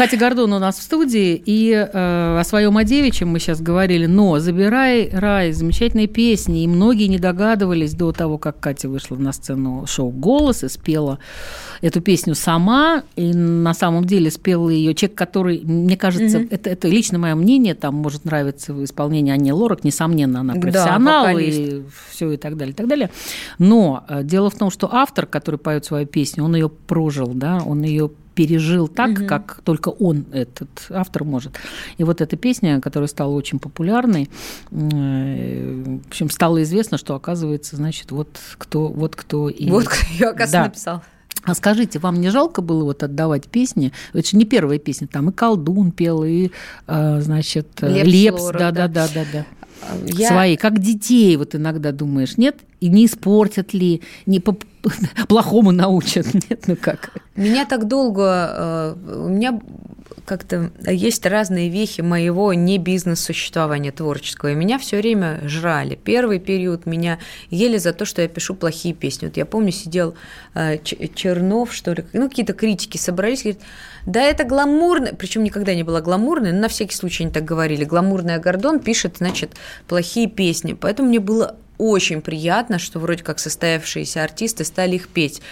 Катя 0.02 0.16
Гордон 0.16 0.52
у 0.52 0.58
нас 0.58 0.78
в 0.78 0.82
студии, 0.82 1.40
и 1.46 1.70
э, 1.70 2.38
о 2.40 2.42
своем 2.42 2.76
Одевичем 2.76 3.28
мы 3.28 3.38
сейчас 3.38 3.60
говорили, 3.60 4.06
но 4.06 4.40
«Забирай 4.40 5.08
рай»– 5.08 5.52
замечательные 5.52 6.08
песни, 6.08 6.64
и 6.64 6.66
многие 6.66 7.06
не 7.06 7.20
догадывались 7.20 7.94
до 7.94 8.10
того, 8.10 8.36
как 8.36 8.58
Катя 8.58 8.88
вышла 8.88 9.14
на 9.14 9.32
сцену 9.32 9.86
шоу 9.86 10.10
«Голос» 10.10 10.64
и 10.64 10.68
спела 10.68 11.20
эту 11.82 12.00
песню 12.00 12.34
сама, 12.34 13.04
и 13.14 13.32
на 13.32 13.74
самом 13.74 14.04
деле 14.04 14.32
спел 14.32 14.68
ее 14.68 14.92
человек, 14.96 15.16
который, 15.16 15.60
мне 15.62 15.96
кажется, 15.96 16.38
mm-hmm. 16.38 16.48
это, 16.50 16.70
это 16.70 16.88
лично 16.88 17.20
мое 17.20 17.36
мнение, 17.36 17.76
там 17.76 17.94
может 17.94 18.24
нравиться 18.24 18.74
в 18.74 18.82
исполнении 18.82 19.32
Анни 19.32 19.52
Лорак, 19.52 19.84
несомненно, 19.84 20.40
она 20.40 20.54
профессионал, 20.54 21.26
да, 21.26 21.40
и 21.40 21.82
все 22.10 22.32
и 22.32 22.36
так 22.38 22.56
далее, 22.56 22.72
и 22.72 22.76
так 22.76 22.88
далее. 22.88 23.10
Но 23.60 24.02
э, 24.08 24.24
дело 24.24 24.50
в 24.50 24.56
том, 24.56 24.72
что 24.72 24.92
автор, 24.92 25.26
который 25.26 25.60
поет 25.60 25.84
свою 25.84 26.06
песню, 26.06 26.42
он 26.42 26.56
ее 26.56 26.68
прожил, 26.68 27.28
да, 27.28 27.62
он 27.64 27.82
ее 27.82 28.10
пережил 28.34 28.88
так, 28.88 29.10
угу. 29.10 29.26
как 29.26 29.60
только 29.64 29.88
он, 29.88 30.24
этот 30.32 30.68
автор, 30.90 31.24
может. 31.24 31.58
И 31.98 32.04
вот 32.04 32.20
эта 32.20 32.36
песня, 32.36 32.80
которая 32.80 33.08
стала 33.08 33.32
очень 33.32 33.58
популярной, 33.58 34.30
э, 34.70 36.00
в 36.02 36.08
общем, 36.08 36.30
стало 36.30 36.62
известно, 36.62 36.98
что, 36.98 37.14
оказывается, 37.14 37.76
значит, 37.76 38.10
вот 38.10 38.28
кто, 38.58 38.88
вот 38.88 39.16
кто 39.16 39.48
и... 39.48 39.70
Вот 39.70 39.88
кто 39.88 40.06
ее, 40.12 40.28
оказывается, 40.28 40.52
да. 40.52 40.64
написал. 40.64 41.02
А 41.44 41.54
скажите, 41.54 41.98
вам 41.98 42.20
не 42.20 42.30
жалко 42.30 42.62
было 42.62 42.84
вот 42.84 43.02
отдавать 43.02 43.46
песни? 43.46 43.92
Это 44.12 44.28
же 44.28 44.36
не 44.36 44.44
первая 44.44 44.78
песня, 44.78 45.08
там 45.08 45.30
и 45.30 45.32
колдун 45.32 45.90
пел, 45.90 46.22
и, 46.24 46.50
э, 46.86 47.20
значит, 47.20 47.68
Лепс, 47.80 48.08
Лепс 48.08 48.50
да, 48.52 48.70
да, 48.70 48.88
да, 48.88 49.08
да, 49.12 49.24
да. 49.32 49.46
Я... 50.06 50.28
Свои, 50.28 50.56
как 50.56 50.78
детей, 50.78 51.36
вот 51.36 51.54
иногда 51.54 51.90
думаешь, 51.90 52.36
нет? 52.36 52.56
И 52.82 52.88
не 52.88 53.06
испортят 53.06 53.74
ли, 53.74 54.02
не 54.26 54.40
по 54.40 54.56
плохому 55.28 55.70
научат, 55.70 56.26
нет, 56.50 56.64
ну 56.66 56.74
как? 56.74 57.10
Меня 57.36 57.64
так 57.64 57.86
долго, 57.86 58.24
э, 58.26 58.94
у 59.18 59.28
меня 59.28 59.60
как-то 60.24 60.72
есть 60.84 61.24
разные 61.26 61.68
вехи 61.68 62.00
моего 62.00 62.52
не 62.54 62.78
бизнес-существования 62.78 63.92
творческого, 63.92 64.50
и 64.50 64.54
меня 64.56 64.80
все 64.80 64.96
время 64.96 65.40
жрали. 65.44 65.94
Первый 65.94 66.40
период 66.40 66.84
меня 66.86 67.20
ели 67.50 67.78
за 67.78 67.92
то, 67.92 68.04
что 68.04 68.20
я 68.20 68.26
пишу 68.26 68.56
плохие 68.56 68.94
песни. 68.94 69.26
Вот 69.26 69.36
я 69.36 69.46
помню, 69.46 69.70
сидел 69.70 70.14
э, 70.54 70.78
Чернов, 71.14 71.72
что 71.72 71.92
ли, 71.92 72.04
ну, 72.12 72.28
какие-то 72.28 72.52
критики 72.52 72.96
собрались, 72.96 73.42
говорят, 73.42 73.62
да 74.06 74.22
это 74.22 74.42
гламурно, 74.42 75.14
причем 75.16 75.44
никогда 75.44 75.72
не 75.72 75.84
было 75.84 76.00
гламурной, 76.00 76.52
но 76.52 76.62
на 76.62 76.68
всякий 76.68 76.96
случай 76.96 77.22
они 77.22 77.32
так 77.32 77.44
говорили, 77.44 77.84
гламурная 77.84 78.40
Гордон 78.40 78.80
пишет, 78.80 79.18
значит, 79.18 79.52
плохие 79.86 80.28
песни. 80.28 80.72
Поэтому 80.72 81.08
мне 81.08 81.20
было 81.20 81.56
очень 81.78 82.20
приятно, 82.22 82.78
что 82.78 82.98
вроде 82.98 83.24
как 83.24 83.38
состоявшиеся 83.38 84.22
артисты 84.22 84.64
стали 84.64 84.96
их 84.96 85.08
петь. 85.08 85.42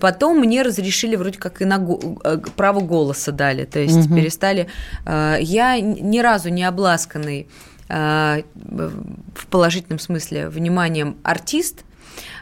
Потом 0.00 0.38
мне 0.38 0.62
разрешили 0.62 1.16
вроде 1.16 1.38
как 1.38 1.62
и 1.62 1.64
на 1.64 1.78
го- 1.78 2.20
э, 2.24 2.38
право 2.56 2.80
голоса 2.80 3.32
дали, 3.32 3.64
то 3.64 3.78
есть 3.78 4.06
угу. 4.06 4.16
перестали. 4.16 4.68
Э, 5.04 5.36
я 5.40 5.78
ни 5.80 6.18
разу 6.18 6.48
не 6.48 6.64
обласканный 6.64 7.46
э, 7.88 8.42
в 8.54 9.46
положительном 9.48 9.98
смысле 9.98 10.48
вниманием 10.48 11.16
артист, 11.22 11.84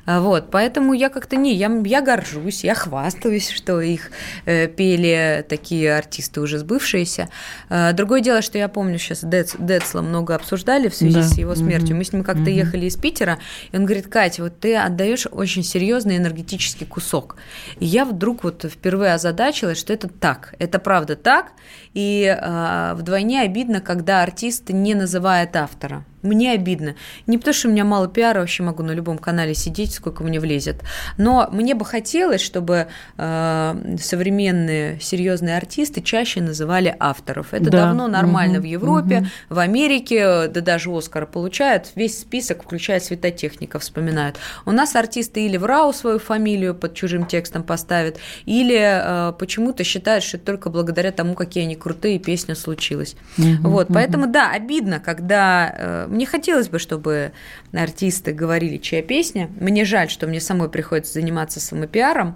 вот, 0.06 0.50
поэтому 0.50 0.92
я 0.92 1.08
как-то 1.08 1.36
не, 1.36 1.54
я, 1.54 1.70
я 1.84 2.02
горжусь, 2.02 2.64
я 2.64 2.74
хвастаюсь, 2.74 3.48
что 3.50 3.80
их 3.80 4.10
э, 4.44 4.66
пели 4.66 5.44
такие 5.48 5.96
артисты 5.96 6.40
уже 6.40 6.58
сбывшиеся. 6.58 7.28
Э, 7.70 7.92
другое 7.92 8.20
дело, 8.20 8.42
что 8.42 8.58
я 8.58 8.68
помню, 8.68 8.98
сейчас 8.98 9.24
Дец, 9.24 9.56
Децла 9.58 10.02
много 10.02 10.34
обсуждали 10.34 10.88
в 10.88 10.94
связи 10.94 11.16
да. 11.16 11.22
с 11.22 11.38
его 11.38 11.54
смертью. 11.54 11.96
Мы 11.96 12.04
с 12.04 12.12
ним 12.12 12.22
как-то 12.22 12.42
угу. 12.42 12.50
ехали 12.50 12.86
из 12.86 12.96
Питера, 12.96 13.38
и 13.72 13.76
он 13.76 13.84
говорит, 13.84 14.08
Катя, 14.08 14.42
вот 14.42 14.60
ты 14.60 14.76
отдаешь 14.76 15.26
очень 15.30 15.62
серьезный 15.62 16.16
энергетический 16.16 16.86
кусок. 16.86 17.36
И 17.78 17.86
я 17.86 18.04
вдруг 18.04 18.44
вот 18.44 18.64
впервые 18.64 19.14
озадачилась, 19.14 19.78
что 19.78 19.92
это 19.92 20.08
так, 20.08 20.54
это 20.58 20.78
правда 20.78 21.16
так, 21.16 21.52
и 21.94 22.24
э, 22.24 22.94
вдвойне 22.94 23.40
обидно, 23.40 23.80
когда 23.80 24.22
артист 24.22 24.68
не 24.68 24.94
называет 24.94 25.56
автора. 25.56 26.04
Мне 26.24 26.52
обидно. 26.52 26.96
Не 27.26 27.36
потому, 27.36 27.54
что 27.54 27.68
у 27.68 27.70
меня 27.70 27.84
мало 27.84 28.08
пиара, 28.08 28.40
вообще 28.40 28.62
могу 28.62 28.82
на 28.82 28.92
любом 28.92 29.18
канале 29.18 29.54
сидеть, 29.54 29.93
сколько 29.94 30.22
мне 30.24 30.40
влезет. 30.40 30.82
Но 31.16 31.48
мне 31.52 31.74
бы 31.74 31.84
хотелось, 31.84 32.40
чтобы 32.40 32.88
э, 33.16 33.96
современные 34.00 35.00
серьезные 35.00 35.56
артисты 35.56 36.00
чаще 36.02 36.40
называли 36.40 36.94
авторов. 36.98 37.48
Это 37.52 37.70
да. 37.70 37.86
давно 37.86 38.08
нормально 38.08 38.58
угу, 38.58 38.66
в 38.66 38.70
Европе, 38.70 39.18
угу. 39.18 39.26
в 39.56 39.58
Америке, 39.58 40.48
да 40.48 40.60
даже 40.60 40.90
Оскара 40.90 41.26
получают. 41.26 41.92
Весь 41.94 42.18
список, 42.18 42.64
включая 42.64 43.00
светотехника, 43.00 43.78
вспоминают. 43.78 44.36
У 44.66 44.72
нас 44.72 44.94
артисты 44.96 45.46
или 45.46 45.56
в 45.56 45.64
РАУ 45.64 45.92
свою 45.92 46.18
фамилию 46.18 46.74
под 46.74 46.94
чужим 46.94 47.26
текстом 47.26 47.62
поставят, 47.62 48.18
или 48.44 48.78
э, 48.78 49.32
почему-то 49.38 49.84
считают, 49.84 50.24
что 50.24 50.36
это 50.36 50.46
только 50.46 50.70
благодаря 50.70 51.12
тому, 51.12 51.34
какие 51.34 51.64
они 51.64 51.76
крутые, 51.76 52.18
песня 52.18 52.54
случилась. 52.54 53.16
Угу, 53.38 53.68
вот, 53.68 53.86
угу. 53.86 53.94
поэтому 53.94 54.26
да, 54.26 54.50
обидно, 54.50 55.00
когда 55.00 55.74
э, 55.76 56.06
мне 56.08 56.26
хотелось 56.26 56.68
бы, 56.68 56.78
чтобы 56.78 57.32
артисты 57.82 58.32
говорили, 58.32 58.78
чья 58.78 59.02
песня. 59.02 59.50
Мне 59.60 59.84
жаль, 59.84 60.10
что 60.10 60.26
мне 60.26 60.40
самой 60.40 60.68
приходится 60.68 61.14
заниматься 61.14 61.60
самопиаром, 61.60 62.34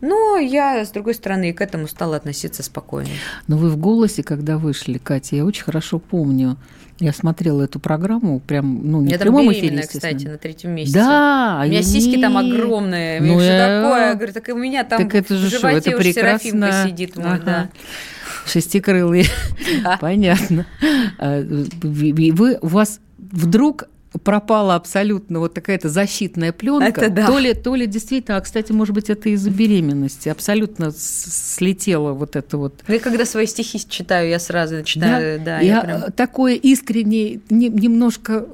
но 0.00 0.36
я, 0.38 0.84
с 0.84 0.90
другой 0.90 1.14
стороны, 1.14 1.50
и 1.50 1.52
к 1.52 1.60
этому 1.60 1.86
стала 1.88 2.16
относиться 2.16 2.62
спокойно. 2.62 3.10
Но 3.46 3.56
вы 3.56 3.70
в 3.70 3.76
голосе, 3.76 4.22
когда 4.22 4.58
вышли, 4.58 4.98
Катя, 4.98 5.36
я 5.36 5.44
очень 5.44 5.64
хорошо 5.64 5.98
помню, 5.98 6.56
я 7.00 7.12
смотрела 7.12 7.62
эту 7.62 7.78
программу, 7.78 8.40
прям, 8.40 8.90
ну, 8.90 9.00
не 9.00 9.10
я 9.10 9.18
в 9.18 9.20
прямом 9.20 9.52
эфире, 9.52 9.82
кстати, 9.82 10.26
на 10.26 10.36
третьем 10.36 10.72
месяце. 10.72 10.94
Да, 10.94 11.62
У 11.64 11.68
меня 11.68 11.82
сиськи 11.82 12.20
там 12.20 12.36
огромные, 12.36 13.20
ну, 13.20 13.38
что 13.38 13.44
я... 13.44 13.82
такое? 13.82 14.06
Я 14.08 14.14
говорю, 14.14 14.32
так 14.32 14.48
и 14.48 14.52
у 14.52 14.56
меня 14.56 14.84
там 14.84 14.98
так 14.98 15.14
это 15.14 15.36
же 15.36 15.46
в 15.46 15.50
животе 15.50 15.90
это 15.90 15.98
прекрасно. 15.98 16.84
сидит 16.86 17.16
мой, 17.16 17.34
ага. 17.34 17.44
да. 17.44 17.70
Шестикрылый, 18.46 19.26
понятно. 20.00 20.66
А, 21.18 21.40
вы, 21.82 22.58
у 22.60 22.66
вас 22.66 23.00
вдруг 23.18 23.84
пропала 24.24 24.74
абсолютно 24.74 25.38
вот 25.38 25.54
такая-то 25.54 25.88
защитная 25.88 26.52
пленка. 26.52 27.02
Это 27.02 27.10
да. 27.10 27.26
То 27.26 27.38
ли, 27.38 27.54
то 27.54 27.74
ли 27.74 27.86
действительно, 27.86 28.38
а, 28.38 28.40
кстати, 28.40 28.72
может 28.72 28.94
быть, 28.94 29.10
это 29.10 29.28
из-за 29.30 29.50
беременности. 29.50 30.28
Абсолютно 30.28 30.92
слетело 30.92 32.12
вот 32.12 32.36
это 32.36 32.56
вот. 32.56 32.82
Я 32.88 33.00
когда 33.00 33.24
свои 33.24 33.46
стихи 33.46 33.80
читаю, 33.86 34.28
я 34.28 34.38
сразу 34.38 34.76
начинаю, 34.76 35.38
да, 35.38 35.44
да 35.44 35.60
я, 35.60 35.74
я 35.74 35.80
прям... 35.80 36.12
такое 36.12 36.54
искреннее, 36.54 37.40
не, 37.50 37.68
немножко 37.68 38.46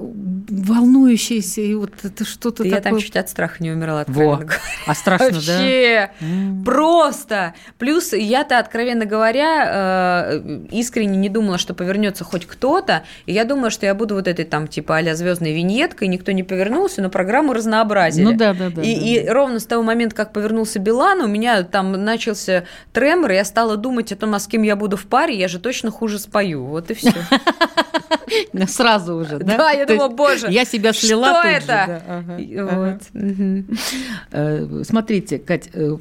волнующееся, 0.48 1.60
и 1.60 1.74
вот 1.74 1.92
это 2.02 2.24
что-то 2.24 2.64
Я 2.64 2.76
такое... 2.76 2.92
там 2.92 3.00
чуть 3.00 3.16
от 3.16 3.28
страха 3.28 3.62
не 3.62 3.70
умерла, 3.70 4.04
Во. 4.08 4.42
А 4.86 4.94
страшно, 4.94 5.26
Вообще, 5.34 6.10
да? 6.20 6.64
просто. 6.64 7.54
Плюс 7.78 8.12
я-то, 8.12 8.58
откровенно 8.58 9.04
говоря, 9.04 10.32
э, 10.32 10.64
искренне 10.72 11.16
не 11.16 11.28
думала, 11.28 11.58
что 11.58 11.74
повернется 11.74 12.24
хоть 12.24 12.46
кто-то, 12.46 13.04
и 13.26 13.32
я 13.32 13.44
думала, 13.44 13.70
что 13.70 13.86
я 13.86 13.94
буду 13.94 14.14
вот 14.14 14.28
этой 14.28 14.44
там 14.44 14.66
типа 14.68 14.96
а-ля 14.96 15.14
звездной 15.14 15.43
виньеткой, 15.52 16.08
никто 16.08 16.32
не 16.32 16.42
повернулся, 16.42 17.02
но 17.02 17.10
программу 17.10 17.52
разнообразили. 17.52 18.24
Ну 18.24 18.36
да, 18.36 18.54
да, 18.54 18.70
да. 18.70 18.82
И, 18.82 18.94
да, 18.94 19.00
и 19.00 19.26
да. 19.26 19.32
ровно 19.34 19.60
с 19.60 19.66
того 19.66 19.82
момента, 19.82 20.14
как 20.14 20.32
повернулся 20.32 20.78
Билан, 20.78 21.20
у 21.20 21.26
меня 21.26 21.62
там 21.62 21.92
начался 21.92 22.64
тремор, 22.92 23.32
и 23.32 23.34
я 23.34 23.44
стала 23.44 23.76
думать 23.76 24.12
о 24.12 24.16
том, 24.16 24.34
а 24.34 24.38
с 24.38 24.46
кем 24.46 24.62
я 24.62 24.76
буду 24.76 24.96
в 24.96 25.06
паре, 25.06 25.36
я 25.36 25.48
же 25.48 25.58
точно 25.58 25.90
хуже 25.90 26.18
спою. 26.18 26.64
Вот 26.64 26.90
и 26.90 26.94
все. 26.94 27.12
Сразу 28.68 29.16
уже, 29.16 29.38
да? 29.38 29.56
Да, 29.56 29.70
я 29.70 29.86
думала, 29.86 30.08
боже, 30.08 30.48
я 30.50 30.64
себя 30.64 30.92
слила 30.92 31.40
что 31.40 31.48
это? 31.48 32.02
Э, 34.30 34.82
смотрите, 34.84 35.38
Кать, 35.38 35.70
э, 35.72 35.96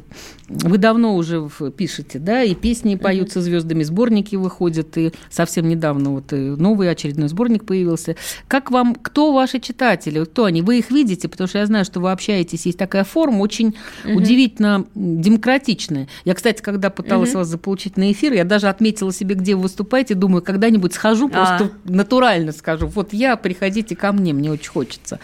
вы 0.50 0.78
давно 0.78 1.15
уже 1.15 1.50
пишете, 1.76 2.19
да, 2.19 2.43
и 2.43 2.54
песни 2.54 2.96
поются 2.96 3.41
звездами, 3.41 3.84
сборники 3.84 4.36
выходят, 4.36 4.98
и 4.98 5.12
совсем 5.30 5.67
недавно 5.67 6.12
вот 6.12 6.32
новый 6.32 6.89
очередной 6.89 7.30
сборник 7.30 7.65
появился. 7.65 8.15
Как 8.48 8.72
вам, 8.72 8.96
кто 8.96 9.34
ваши 9.34 9.60
читатели, 9.60 10.24
кто 10.24 10.46
они? 10.46 10.62
Вы 10.62 10.80
их 10.80 10.91
видите, 10.91 11.28
потому 11.28 11.48
что 11.48 11.60
я 11.60 11.65
знаю, 11.65 11.86
что 11.86 12.00
вы 12.00 12.12
общаетесь, 12.12 12.65
есть 12.65 12.78
такая 12.78 13.04
форма, 13.04 13.39
очень 13.39 13.76
угу. 14.06 14.17
удивительно 14.17 14.86
демократичная. 14.96 16.08
Я, 16.26 16.34
кстати, 16.34 16.62
когда 16.62 16.89
пыталась 16.89 17.32
угу. 17.32 17.39
вас 17.39 17.48
заполучить 17.48 17.98
на 17.98 18.12
эфир, 18.12 18.34
я 18.34 18.43
даже 18.43 18.67
отметила 18.67 19.13
себе, 19.13 19.36
где 19.36 19.56
вы 19.56 19.63
выступаете, 19.63 20.13
думаю, 20.15 20.41
когда-нибудь 20.41 20.93
схожу, 20.93 21.30
просто 21.30 21.65
а. 21.65 21.72
Натурально 22.24 22.52
скажу, 22.52 22.88
вот 22.88 23.14
я, 23.14 23.36
приходите 23.36 23.96
ко 23.96 24.12
мне, 24.12 24.34
мне 24.34 24.52
очень 24.52 24.72
хочется. 24.72 25.20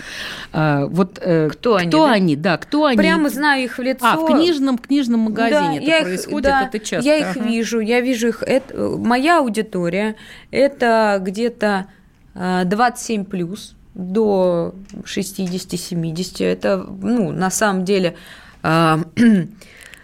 А, 0.52 0.86
вот 0.86 1.20
э, 1.22 1.50
кто 1.50 1.76
они? 1.76 1.90
Кто 1.90 2.06
да? 2.06 2.12
они, 2.12 2.36
да, 2.36 2.58
кто 2.58 2.86
они? 2.86 2.98
Прямо 2.98 3.30
знаю 3.30 3.64
их 3.64 3.78
в 3.78 3.82
лицо. 3.82 4.06
А, 4.06 4.18
в 4.18 4.26
книжном, 4.28 4.78
книжном 4.78 5.22
магазине 5.22 5.80
да, 5.80 5.86
это 5.86 5.86
я 5.86 6.02
происходит, 6.02 6.48
их, 6.48 6.52
да, 6.52 6.64
это 6.68 6.80
часто. 6.80 7.10
Я 7.10 7.18
их 7.18 7.38
ага. 7.38 7.48
вижу, 7.48 7.80
я 7.80 8.02
вижу 8.02 8.28
их. 8.28 8.44
Это, 8.44 8.78
моя 8.98 9.40
аудитория– 9.40 10.16
это 10.52 11.20
где-то 11.22 11.88
27 12.34 13.26
плюс 13.26 13.76
до 13.94 14.74
60-70. 15.04 16.46
Это, 16.46 16.78
ну, 16.78 17.32
на 17.32 17.50
самом 17.50 17.86
деле, 17.86 18.16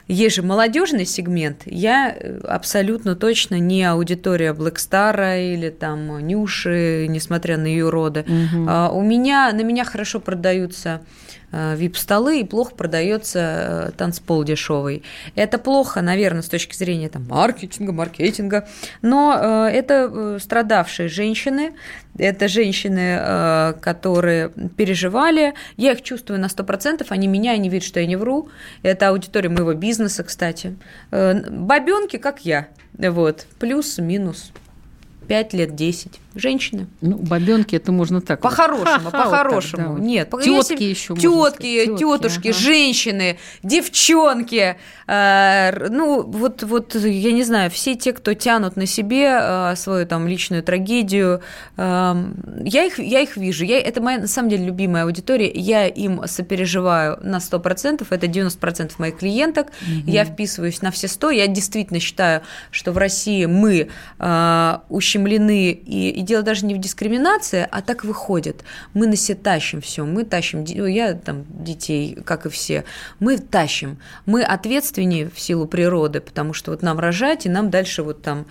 есть 0.08 0.36
же 0.36 0.44
молодежный 0.44 1.06
сегмент. 1.06 1.63
Я 1.65 2.15
абсолютно 2.44 3.15
точно 3.15 3.60
не 3.60 3.84
аудитория 3.84 4.54
Блэкстара 4.54 5.39
или 5.39 5.70
там 5.70 6.20
Нюши, 6.26 7.08
несмотря 7.10 7.58
на 7.58 7.65
ее 7.65 7.89
роды. 7.89 8.22
Угу. 8.22 8.98
У 8.98 9.02
меня, 9.02 9.52
на 9.52 9.62
меня 9.62 9.84
хорошо 9.84 10.20
продаются 10.20 11.02
вип-столы 11.76 12.41
и 12.41 12.44
плохо 12.44 12.76
продается 12.76 13.94
танцпол 13.98 14.44
дешевый. 14.44 15.04
Это 15.36 15.58
плохо, 15.58 16.02
наверное, 16.02 16.41
с 16.41 16.50
точки 16.50 16.76
зрения 16.76 17.10
там, 17.10 17.26
маркетинга, 17.28 17.91
маркетинга, 17.91 18.68
но 19.02 19.68
это 19.72 20.38
страдавшие 20.39 21.08
женщины, 21.08 21.74
это 22.18 22.48
женщины, 22.48 23.76
которые 23.82 24.50
переживали. 24.76 25.54
Я 25.78 25.94
их 25.94 26.02
чувствую 26.02 26.39
на 26.39 26.48
100%, 26.48 27.06
они 27.10 27.28
меня, 27.28 27.52
они 27.52 27.70
видят, 27.70 27.88
что 27.88 28.00
я 28.00 28.06
не 28.06 28.15
вру. 28.15 28.50
Это 28.84 29.10
аудитория 29.10 29.50
моего 29.50 29.74
бизнеса, 29.74 30.24
кстати. 30.24 30.76
Бабенки, 31.12 32.18
как 32.18 32.46
я. 32.46 32.68
Вот. 32.98 33.46
Плюс-минус. 33.60 34.52
5 35.28 35.54
лет, 35.54 35.76
10. 35.76 36.20
Женщины. 36.36 36.88
Ну, 37.00 37.17
бабенки 37.17 37.76
это 37.76 37.93
можно 37.93 38.19
так. 38.19 38.41
По-хорошему, 38.41 39.10
по-хорошему. 39.10 39.93
Вот 39.93 40.00
да. 40.00 40.06
Нет, 40.06 40.30
тетки 40.43 40.84
еще. 40.84 41.15
Тетки, 41.15 41.95
тетушки, 41.95 42.50
ага. 42.50 42.58
женщины, 42.58 43.38
девчонки. 43.63 44.76
Э, 45.08 45.88
ну, 45.89 46.24
вот, 46.24 46.63
вот, 46.63 46.95
я 46.95 47.32
не 47.32 47.43
знаю, 47.43 47.71
все 47.71 47.95
те, 47.95 48.12
кто 48.12 48.34
тянут 48.34 48.76
на 48.76 48.86
себе 48.86 49.38
э, 49.39 49.76
свою 49.78 50.06
там 50.06 50.28
личную 50.28 50.62
трагедию, 50.62 51.41
э, 51.78 52.26
я 52.65 52.84
их, 52.84 53.00
я 53.00 53.21
их 53.21 53.38
вижу. 53.38 53.63
Я, 53.63 53.80
это 53.80 54.02
моя, 54.02 54.19
на 54.19 54.28
самом 54.28 54.50
деле, 54.50 54.65
любимая 54.65 55.06
аудитория. 55.06 55.50
Я 55.54 55.88
им 55.88 56.28
сопереживаю 56.28 57.17
на 57.24 57.38
100%. 57.38 58.06
Это 58.10 58.28
90% 58.28 58.91
моих 58.98 59.17
клиенток. 59.17 59.67
Угу. 59.67 60.12
Я 60.12 60.26
вписываюсь 60.26 60.82
на 60.82 60.91
все 60.91 61.08
100. 61.08 61.32
Я 61.32 61.48
действительно 61.48 62.02
считаю, 62.02 62.41
что 62.71 62.91
в 62.91 62.98
России 62.98 63.45
мы 63.45 63.88
э, 64.19 64.78
ущемлены 64.89 65.71
и 65.71 66.25
дело 66.26 66.44
даже 66.44 66.66
не 66.66 66.76
в 66.76 66.80
дискриминации, 66.80 67.68
а 67.70 67.82
так 67.82 68.04
выходит. 68.04 68.64
Мы 68.94 69.08
на 69.08 69.16
себе 69.16 69.38
тащим 69.38 69.82
все, 69.82 70.06
мы 70.06 70.24
тащим, 70.24 70.64
я 70.64 71.14
там 71.14 71.46
детей, 71.50 72.18
как 72.26 72.46
и 72.46 72.50
все, 72.50 72.84
мы 73.20 73.38
тащим, 73.38 73.98
мы 74.26 74.44
ответственнее 74.44 75.30
в 75.30 75.40
силу 75.40 75.68
природы, 75.68 76.22
потому 76.22 76.54
что 76.54 76.72
вот 76.72 76.82
нам 76.82 77.00
рожать, 77.00 77.46
и 77.46 77.50
нам 77.50 77.70
дальше 77.70 78.04
вот 78.04 78.22
там 78.22 78.46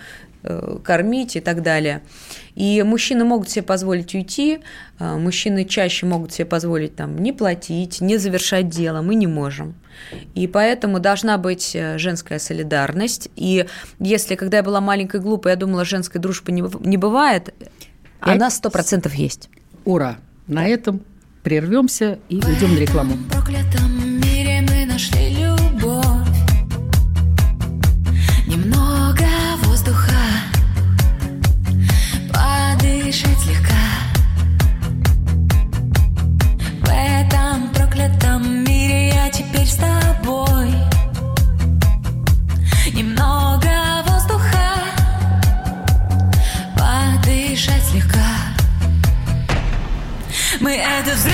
кормить 0.84 1.36
и 1.36 1.40
так 1.40 1.62
далее. 1.62 2.02
И 2.54 2.82
мужчины 2.82 3.24
могут 3.24 3.50
себе 3.50 3.62
позволить 3.62 4.14
уйти, 4.14 4.60
а 4.98 5.16
мужчины 5.16 5.64
чаще 5.64 6.06
могут 6.06 6.32
себе 6.32 6.44
позволить 6.44 6.96
там 6.96 7.18
не 7.18 7.32
платить, 7.32 8.00
не 8.00 8.16
завершать 8.16 8.68
дело, 8.68 9.02
мы 9.02 9.14
не 9.14 9.26
можем. 9.26 9.74
И 10.34 10.46
поэтому 10.46 11.00
должна 11.00 11.38
быть 11.38 11.74
э, 11.74 11.98
женская 11.98 12.38
солидарность. 12.38 13.28
И 13.36 13.66
если, 13.98 14.34
когда 14.34 14.58
я 14.58 14.62
была 14.62 14.80
маленькой 14.80 15.20
глупой, 15.20 15.52
я 15.52 15.56
думала, 15.56 15.84
женской 15.84 16.20
дружбы 16.20 16.52
не, 16.52 16.64
не 16.80 16.96
бывает, 16.96 17.54
и 17.60 18.30
она 18.30 18.50
сто 18.50 18.70
процентов 18.70 19.14
есть. 19.14 19.50
Ура! 19.84 20.16
На 20.46 20.66
этом 20.66 21.02
прервемся 21.42 22.18
и 22.28 22.36
уйдем 22.36 22.74
на 22.74 22.78
рекламу. 22.78 23.16
проклятом 23.30 23.93
Мы 50.74 50.80
это 50.80 51.12
взрыв, 51.12 51.33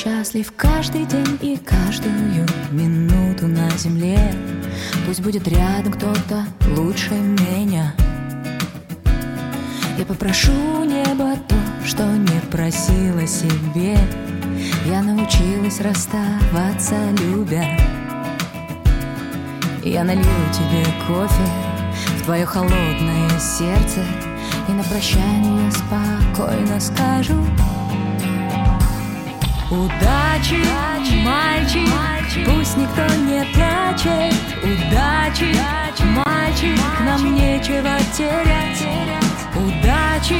Счастлив 0.00 0.52
каждый 0.56 1.06
день 1.06 1.38
и 1.42 1.56
каждую 1.56 2.46
минуту 2.70 3.48
на 3.48 3.68
земле. 3.70 4.32
Пусть 5.04 5.20
будет 5.20 5.48
рядом 5.48 5.92
кто-то 5.92 6.44
лучше 6.76 7.14
меня. 7.14 7.92
Я 9.98 10.04
попрошу 10.04 10.84
небо 10.84 11.34
то, 11.48 11.56
что 11.84 12.04
не 12.04 12.40
просила 12.52 13.26
себе. 13.26 13.98
Я 14.86 15.02
научилась 15.02 15.80
расставаться, 15.80 16.94
любя. 17.18 17.66
Я 19.82 20.04
налью 20.04 20.22
тебе 20.52 20.86
кофе 21.08 21.42
в 22.20 22.24
твое 22.24 22.46
холодное 22.46 23.30
сердце 23.40 24.04
И 24.68 24.72
на 24.72 24.84
прощание 24.84 25.72
спокойно 25.72 26.78
скажу 26.78 27.34
Удачи, 29.70 30.56
мальчик, 31.24 31.88
пусть 32.46 32.76
никто 32.78 33.02
не 33.16 33.44
плачет. 33.52 34.34
Удачи, 34.62 35.54
мальчик, 36.24 36.80
нам 37.04 37.34
нечего 37.34 37.98
терять. 38.16 38.82
Удачи, 39.54 40.36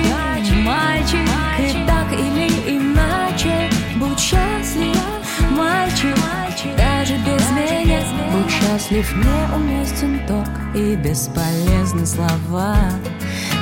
мальчик, 0.65 1.29
и 1.59 1.87
так 1.87 2.11
или 2.13 2.79
иначе. 2.79 3.69
Будь 3.97 4.19
счастлив, 4.19 4.97
мальчик, 5.51 6.17
даже 6.79 7.17
без 7.19 7.51
меня. 7.51 8.01
Будь 8.33 8.51
счастлив, 8.51 9.15
неуместен 9.15 10.27
ток 10.27 10.49
и 10.75 10.97
бесполезны 10.97 12.07
слова. 12.07 12.77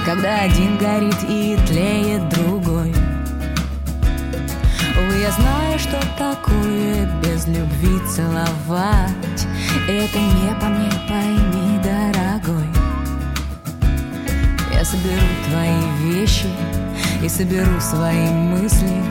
Когда 0.04 0.42
один 0.42 0.78
горит 0.78 1.16
и 1.28 1.58
тлеет 1.66 2.28
другой 2.28 2.94
я 5.20 5.30
знаю, 5.30 5.78
что 5.78 6.00
такое 6.18 7.06
без 7.22 7.46
любви 7.46 8.00
целовать. 8.08 9.46
Это 9.88 10.18
не 10.18 10.54
по 10.60 10.66
мне, 10.66 10.90
пойми, 11.08 11.80
дорогой. 11.82 12.66
Я 14.72 14.84
соберу 14.84 15.26
твои 15.48 16.10
вещи 16.10 16.48
и 17.22 17.28
соберу 17.28 17.80
свои 17.80 18.28
мысли 18.28 19.02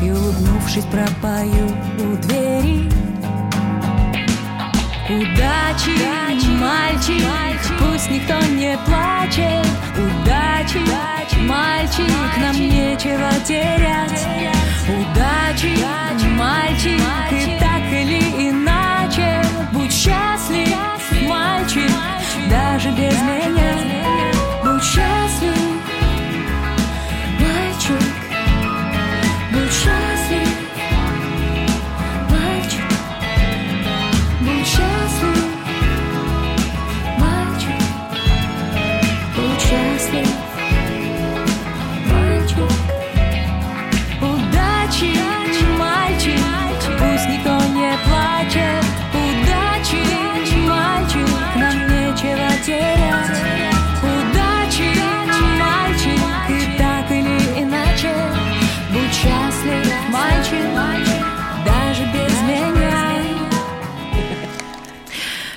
И, 0.00 0.10
улыбнувшись, 0.10 0.84
пропою 0.86 1.68
у 1.98 2.16
двери. 2.16 2.90
Удачи, 5.08 5.90
мальчик, 6.60 7.22
пусть 7.78 8.10
никто 8.10 8.40
не 8.46 8.78
плачет. 8.86 9.66
Удачи, 9.96 10.78
мальчик, 11.46 12.06
нам 12.38 12.56
нечего 12.56 13.30
терять 13.46 14.51
Удачи, 14.88 15.76
мальчик, 16.36 16.98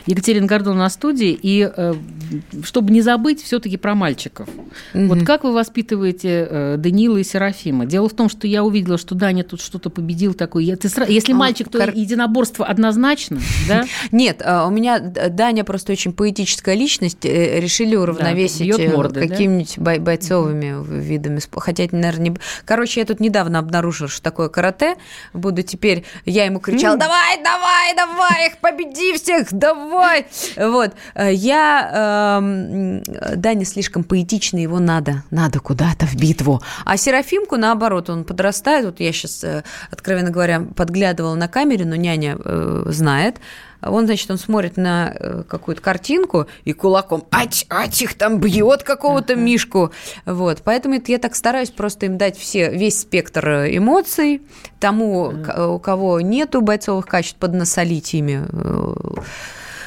Екатерина 0.06 0.48
Гордон 0.48 0.78
на 0.78 0.90
студии, 0.90 1.38
и 1.42 1.70
э, 1.76 1.94
чтобы 2.64 2.92
не 2.92 3.02
забыть 3.02 3.42
все-таки 3.44 3.78
про 3.78 3.96
мальчиков. 3.96 4.48
Вот 4.94 5.24
как 5.24 5.44
вы 5.44 5.54
воспитываете 5.54 6.48
э, 6.50 6.76
Даниила 6.78 7.18
и 7.18 7.24
Серафима? 7.24 7.86
Дело 7.86 8.10
в 8.10 8.14
том, 8.14 8.30
что 8.30 8.48
я 8.48 8.64
увидела, 8.64 8.98
что 8.98 9.16
Даня 9.16 9.44
тут 9.44 9.62
что-то 9.62 9.90
победил 9.90 10.34
такое. 10.34 10.64
Я- 10.64 10.76
ты 10.78 10.90
Если 11.08 11.34
А, 11.34 11.36
мальчик, 11.36 11.70
то 11.70 11.78
кар- 11.80 11.92
единоборство 11.94 12.66
однозначно, 12.66 13.40
да? 13.68 13.86
Нет, 14.12 14.42
а, 14.46 14.66
у 14.68 14.72
меня 14.72 15.00
Даня 15.00 15.64
просто 15.64 15.92
очень 15.92 16.14
поэтическая 16.14 16.76
личность. 16.76 17.26
э, 17.26 17.60
Решили 17.60 17.96
уравновесить 17.96 18.68
э, 18.80 18.88
какими-нибудь 19.28 19.78
бой- 19.78 20.00
бойцовыми 20.00 20.76
видами. 21.02 21.40
Хотя, 21.58 21.84
наверное, 21.92 22.30
не... 22.30 22.38
Короче, 22.66 23.00
я 23.02 23.06
тут 23.06 23.20
недавно 23.20 23.60
обнаружила, 23.60 24.10
что 24.10 24.22
такое 24.22 24.50
карате. 24.50 24.96
Буду 25.34 25.62
теперь... 25.64 26.04
Я 26.26 26.46
ему 26.46 26.60
кричала, 26.60 26.98
давай, 26.98 27.38
давай, 27.44 27.96
давай, 27.96 28.48
их 28.48 28.58
победи 28.60 29.18
всех, 29.18 29.48
давай. 29.52 30.26
Вот. 30.58 30.92
Э, 31.16 31.34
Я... 31.34 31.92
Даня 32.42 33.66
слишком 33.66 34.04
поэтичный, 34.04 34.64
его 34.64 34.80
надо, 34.80 35.24
надо 35.32 35.60
куда-то 35.60 36.06
в 36.06 36.16
битву. 36.16 36.62
А 36.86 36.98
Серафимку, 36.98 37.58
наоборот, 37.58 38.10
он 38.10 38.24
подрастает. 38.24 38.86
Вот 38.86 39.00
я 39.00 39.12
сейчас, 39.12 39.46
откровенно 39.92 40.32
говоря, 40.32 40.62
подглядывала 40.76 41.36
на 41.36 41.48
камере, 41.48 41.86
но 41.86 41.96
няня 41.96 42.38
э, 42.44 42.84
знает. 42.88 43.38
Он, 43.82 44.06
значит, 44.06 44.32
он 44.32 44.38
смотрит 44.38 44.78
на 44.78 45.14
э, 45.14 45.44
какую-то 45.48 45.82
картинку 45.82 46.48
и 46.64 46.74
кулаком 46.74 47.26
ать, 47.32 47.66
ать, 47.70 48.02
их 48.02 48.16
там 48.16 48.40
бьет 48.40 48.84
какого-то 48.84 49.36
мишку. 49.36 49.92
Вот. 50.26 50.62
Поэтому 50.64 50.96
это 50.96 51.12
я 51.12 51.20
так 51.20 51.36
стараюсь 51.36 51.70
просто 51.70 52.08
им 52.08 52.18
дать 52.18 52.38
все, 52.38 52.72
весь 52.72 53.02
спектр 53.02 53.48
э, 53.48 53.78
эмоций. 53.78 54.42
Тому, 54.80 55.34
у 55.58 55.80
кого 55.80 56.22
нету 56.22 56.62
бойцовых 56.62 57.06
качеств, 57.06 57.38
поднасолить 57.38 58.14
ими 58.14 58.42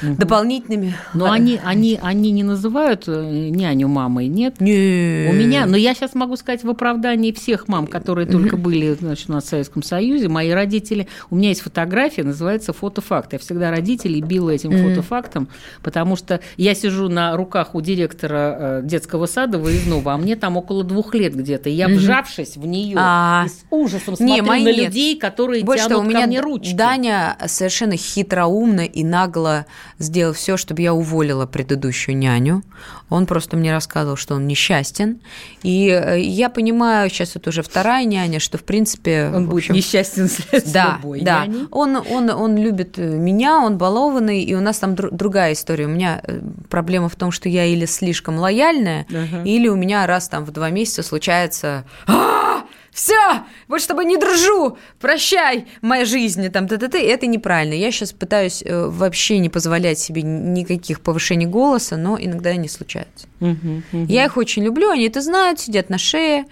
э, 0.02 0.14
дополнительными. 0.14 0.94
Но 1.14 1.30
они, 1.30 1.60
они, 1.62 1.98
они 2.02 2.30
не 2.30 2.42
называют 2.42 3.04
э, 3.06 3.48
няню 3.50 3.88
мамой, 3.88 4.28
нет? 4.28 4.60
Не. 4.60 5.28
У 5.30 5.32
меня, 5.32 5.66
но 5.66 5.76
я 5.76 5.94
сейчас 5.94 6.14
могу 6.14 6.36
сказать 6.36 6.64
в 6.64 6.70
оправдании 6.70 7.32
всех 7.32 7.68
мам, 7.68 7.86
которые 7.86 8.26
только 8.26 8.56
были 8.56 8.94
значит, 8.94 9.28
у 9.30 9.32
нас 9.32 9.44
в 9.44 9.48
Советском 9.48 9.82
Союзе, 9.82 10.28
мои 10.28 10.50
родители, 10.50 11.08
у 11.30 11.36
меня 11.36 11.50
есть 11.50 11.60
фотография, 11.60 12.24
называется 12.24 12.72
фотофакт. 12.72 13.32
Я 13.32 13.38
всегда 13.38 13.70
родителей 13.70 14.20
била 14.20 14.50
этим 14.50 14.72
фотофактом, 14.72 15.48
потому 15.82 16.16
что 16.16 16.40
я 16.56 16.74
сижу 16.74 17.08
на 17.08 17.36
руках 17.36 17.74
у 17.74 17.80
директора 17.80 18.56
э, 18.58 18.80
детского 18.84 19.26
сада 19.26 19.58
выездного, 19.58 20.14
а 20.14 20.16
мне 20.16 20.36
там 20.36 20.56
около 20.56 20.84
двух 20.84 21.14
лет 21.14 21.34
где-то. 21.34 21.68
Я, 21.68 21.88
вжавшись 21.88 22.56
в 22.56 22.66
нее, 22.66 22.96
А. 22.98 23.46
с 23.48 23.64
ужасом 23.70 24.16
смотрю 24.16 24.44
на 24.44 24.58
нет. 24.58 24.76
людей, 24.76 25.18
которые 25.18 25.62
тянут 25.62 25.88
того, 25.88 26.00
у 26.00 26.04
меня 26.04 26.22
ко 26.22 26.26
мне 26.26 26.40
ручки. 26.40 26.74
Даня 26.74 27.36
совершенно 27.46 27.96
хитроумно 27.96 28.84
и 28.84 29.04
нагло 29.04 29.66
сделал 29.98 30.32
все, 30.32 30.56
чтобы 30.56 30.82
я 30.82 30.94
уволила 30.94 31.46
предыдущую 31.46 32.16
няню. 32.16 32.62
Он 33.08 33.26
просто 33.26 33.56
мне 33.56 33.72
рассказывал, 33.72 34.16
что 34.16 34.34
он 34.34 34.46
несчастен. 34.46 35.20
И 35.62 35.88
э, 35.88 36.20
я 36.20 36.50
понимаю, 36.50 37.10
сейчас 37.10 37.36
это 37.36 37.50
уже 37.50 37.62
вторая 37.62 38.04
няня, 38.04 38.38
что, 38.38 38.58
в 38.58 38.64
принципе... 38.64 39.30
Он 39.34 39.46
в 39.46 39.48
будет 39.50 39.64
общем, 39.64 39.74
несчастен 39.74 40.28
с 40.28 40.72
да, 40.72 40.96
любой 40.98 41.20
да. 41.22 41.46
Он, 41.70 41.96
он, 41.96 42.30
он 42.30 42.56
любит 42.56 42.98
э, 42.98 43.02
меня, 43.02 43.58
он 43.58 43.78
балованный, 43.78 44.42
и 44.42 44.54
у 44.54 44.60
нас 44.60 44.78
там 44.78 44.92
дру- 44.94 45.10
другая 45.10 45.52
история. 45.52 45.86
У 45.86 45.90
меня 45.90 46.20
э, 46.22 46.40
проблема 46.68 47.08
в 47.08 47.16
том, 47.16 47.30
что 47.32 47.48
я 47.48 47.64
или 47.64 47.86
слишком 47.86 48.38
лояльная, 48.38 49.06
Ага. 49.10 49.42
или 49.44 49.68
у 49.68 49.76
меня 49.76 50.06
раз 50.06 50.28
там 50.28 50.44
в 50.44 50.50
два 50.52 50.70
месяца 50.70 51.02
случается 51.02 51.84
«А, 52.06 52.62
все, 52.98 53.44
вот 53.68 53.80
чтобы 53.80 54.04
не 54.04 54.16
дружу, 54.16 54.76
прощай, 55.00 55.66
моя 55.82 56.04
жизнь, 56.04 56.48
там, 56.48 56.66
т 56.66 56.74
-т 56.74 56.88
-т. 56.88 56.98
это 56.98 57.28
неправильно. 57.28 57.74
Я 57.74 57.92
сейчас 57.92 58.12
пытаюсь 58.12 58.60
э, 58.66 58.88
вообще 58.88 59.38
не 59.38 59.48
позволять 59.48 60.00
себе 60.00 60.22
никаких 60.22 61.00
повышений 61.00 61.46
голоса, 61.46 61.96
но 61.96 62.18
иногда 62.20 62.50
они 62.50 62.68
случаются. 62.68 63.28
Мгм, 63.40 63.84
мгм. 63.92 64.06
Я 64.08 64.24
их 64.24 64.36
очень 64.36 64.64
люблю, 64.64 64.90
они 64.90 65.06
это 65.06 65.20
знают, 65.20 65.60
сидят 65.60 65.90
на 65.90 65.98
шее, 65.98 66.44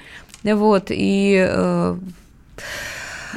вот, 0.45 0.91
и... 0.91 1.49
э, 1.51 1.99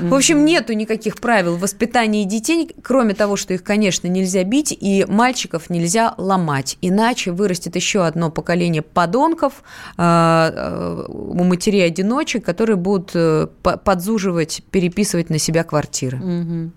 в 0.02 0.14
общем, 0.14 0.46
нету 0.46 0.74
никаких 0.74 1.18
правил 1.20 1.58
воспитания 1.58 2.26
детей, 2.26 2.70
кроме 2.82 3.14
того, 3.14 3.36
что 3.36 3.54
их, 3.54 3.64
конечно, 3.64 4.08
нельзя 4.08 4.44
бить, 4.44 4.76
и 4.80 5.06
мальчиков 5.08 5.70
нельзя 5.70 6.14
ломать. 6.18 6.78
Иначе 6.82 7.32
вырастет 7.32 7.76
еще 7.76 8.06
одно 8.06 8.32
поколение 8.32 8.82
подонков 8.82 9.64
э, 9.98 10.02
э, 10.02 11.06
у 11.08 11.44
матерей-одиночек, 11.44 12.44
которые 12.46 12.76
будут 12.78 13.12
э, 13.14 13.48
по- 13.64 13.78
подзуживать, 13.78 14.62
переписывать 14.72 15.30
на 15.30 15.40
себя 15.40 15.64
квартиры. 15.64 16.72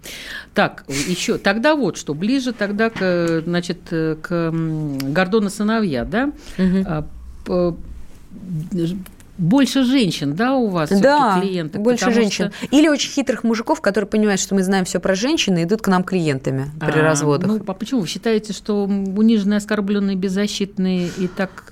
Так, 0.54 0.84
еще 0.88 1.38
тогда 1.38 1.74
вот 1.76 1.96
что, 1.96 2.14
ближе 2.14 2.52
тогда 2.52 2.90
к, 2.90 3.42
значит, 3.44 3.78
э, 3.90 4.16
к 4.20 4.32
м, 4.32 4.98
Гордона 4.98 5.50
сыновья, 5.50 6.04
да? 6.04 6.32
А, 6.86 7.06
Больше 9.42 9.82
женщин, 9.82 10.36
да, 10.36 10.54
у 10.54 10.68
вас 10.68 10.88
Да, 10.90 11.40
клиенты? 11.40 11.80
больше 11.80 12.12
женщин. 12.12 12.52
что- 12.52 12.66
Или 12.70 12.86
очень 12.88 13.10
хитрых 13.10 13.42
мужиков, 13.42 13.80
которые 13.80 14.08
понимают, 14.08 14.40
что 14.40 14.54
мы 14.54 14.62
знаем 14.62 14.84
все 14.84 15.00
про 15.00 15.16
женщин 15.16 15.56
и 15.58 15.64
идут 15.64 15.82
к 15.82 15.88
нам 15.88 16.04
клиентами 16.04 16.70
при 16.80 17.00
А, 17.00 17.02
разводах. 17.02 17.48
Ну, 17.48 17.60
а 17.66 17.72
почему 17.74 18.02
вы 18.02 18.06
считаете, 18.06 18.52
что 18.52 18.84
униженные, 18.84 19.56
оскорбленные, 19.56 20.14
беззащитные 20.16 21.08
и 21.18 21.26
так... 21.26 21.71